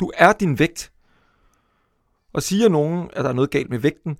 Du 0.00 0.12
er 0.14 0.32
din 0.32 0.58
vægt. 0.58 0.92
Og 2.32 2.42
siger 2.42 2.68
nogen, 2.68 3.10
at 3.12 3.24
der 3.24 3.30
er 3.30 3.34
noget 3.34 3.50
galt 3.50 3.70
med 3.70 3.78
vægten, 3.78 4.18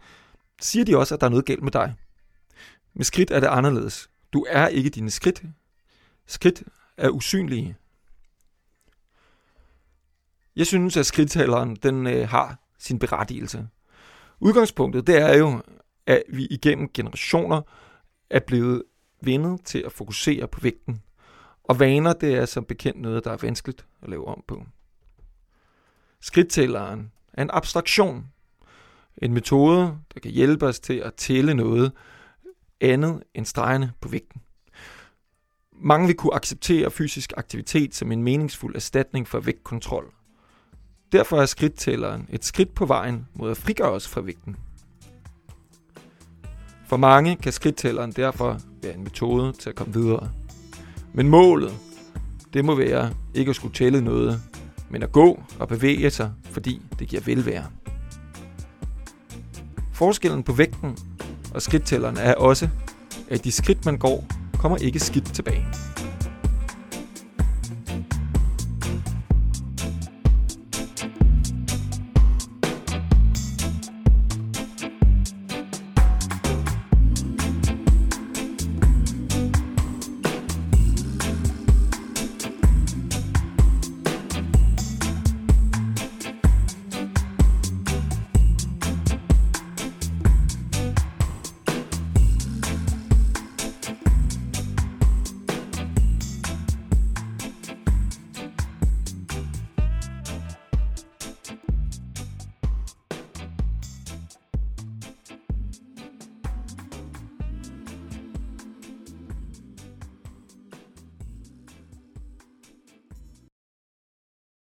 siger 0.60 0.84
de 0.84 0.96
også, 0.96 1.14
at 1.14 1.20
der 1.20 1.26
er 1.26 1.30
noget 1.30 1.44
galt 1.44 1.62
med 1.62 1.72
dig. 1.72 1.94
Med 2.94 3.04
skridt 3.04 3.30
er 3.30 3.40
det 3.40 3.46
anderledes. 3.46 4.10
Du 4.32 4.46
er 4.48 4.68
ikke 4.68 4.90
dine 4.90 5.10
skridt. 5.10 5.42
Skridt 6.26 6.62
er 6.96 7.08
usynlige. 7.08 7.76
Jeg 10.56 10.66
synes, 10.66 10.96
at 10.96 11.06
skridttaleren 11.06 11.76
den 11.76 12.06
øh, 12.06 12.28
har 12.28 12.58
sin 12.78 12.98
berettigelse. 12.98 13.68
Udgangspunktet 14.40 15.06
det 15.06 15.16
er 15.16 15.36
jo, 15.36 15.62
at 16.06 16.22
vi 16.28 16.46
igennem 16.46 16.88
generationer 16.94 17.62
er 18.30 18.40
blevet 18.40 18.82
vendet 19.22 19.60
til 19.64 19.82
at 19.86 19.92
fokusere 19.92 20.48
på 20.48 20.60
vægten. 20.60 21.02
Og 21.64 21.80
vaner, 21.80 22.12
det 22.12 22.34
er 22.34 22.44
som 22.44 22.64
bekendt 22.64 23.00
noget, 23.00 23.24
der 23.24 23.32
er 23.32 23.36
vanskeligt 23.42 23.86
at 24.02 24.08
lave 24.08 24.26
om 24.26 24.44
på. 24.48 24.66
Skridttælleren 26.20 27.12
er 27.32 27.42
en 27.42 27.50
abstraktion. 27.52 28.26
En 29.16 29.32
metode, 29.32 29.98
der 30.14 30.20
kan 30.20 30.30
hjælpe 30.30 30.66
os 30.66 30.80
til 30.80 30.94
at 30.94 31.14
tælle 31.14 31.54
noget 31.54 31.92
andet 32.80 33.22
end 33.34 33.46
stregerne 33.46 33.92
på 34.00 34.08
vægten. 34.08 34.42
Mange 35.72 36.06
vil 36.06 36.16
kunne 36.16 36.34
acceptere 36.34 36.90
fysisk 36.90 37.32
aktivitet 37.36 37.94
som 37.94 38.12
en 38.12 38.22
meningsfuld 38.22 38.76
erstatning 38.76 39.28
for 39.28 39.40
vægtkontrol. 39.40 40.12
Derfor 41.12 41.40
er 41.40 41.46
skridttælleren 41.46 42.28
et 42.30 42.44
skridt 42.44 42.74
på 42.74 42.86
vejen 42.86 43.28
mod 43.34 43.50
at 43.50 43.56
frigøre 43.56 43.90
os 43.90 44.08
fra 44.08 44.20
vægten. 44.20 44.56
For 46.86 46.96
mange 46.96 47.36
kan 47.36 47.52
skridttælleren 47.52 48.12
derfor 48.12 48.58
være 48.82 48.94
en 48.94 49.04
metode 49.04 49.52
til 49.52 49.68
at 49.68 49.76
komme 49.76 49.94
videre. 49.94 50.30
Men 51.12 51.28
målet, 51.28 51.74
det 52.52 52.64
må 52.64 52.74
være 52.74 53.10
ikke 53.34 53.50
at 53.50 53.56
skulle 53.56 53.74
tælle 53.74 54.00
noget, 54.00 54.40
men 54.90 55.02
at 55.02 55.12
gå 55.12 55.42
og 55.58 55.68
bevæge 55.68 56.10
sig, 56.10 56.32
fordi 56.50 56.82
det 56.98 57.08
giver 57.08 57.22
velvære. 57.22 57.64
Forskellen 59.92 60.42
på 60.42 60.52
vægten 60.52 60.98
og 61.54 61.62
skridttælleren 61.62 62.16
er 62.16 62.34
også, 62.34 62.68
at 63.30 63.44
de 63.44 63.52
skridt 63.52 63.84
man 63.84 63.98
går, 63.98 64.24
kommer 64.58 64.78
ikke 64.78 64.98
skidt 64.98 65.34
tilbage. 65.34 65.66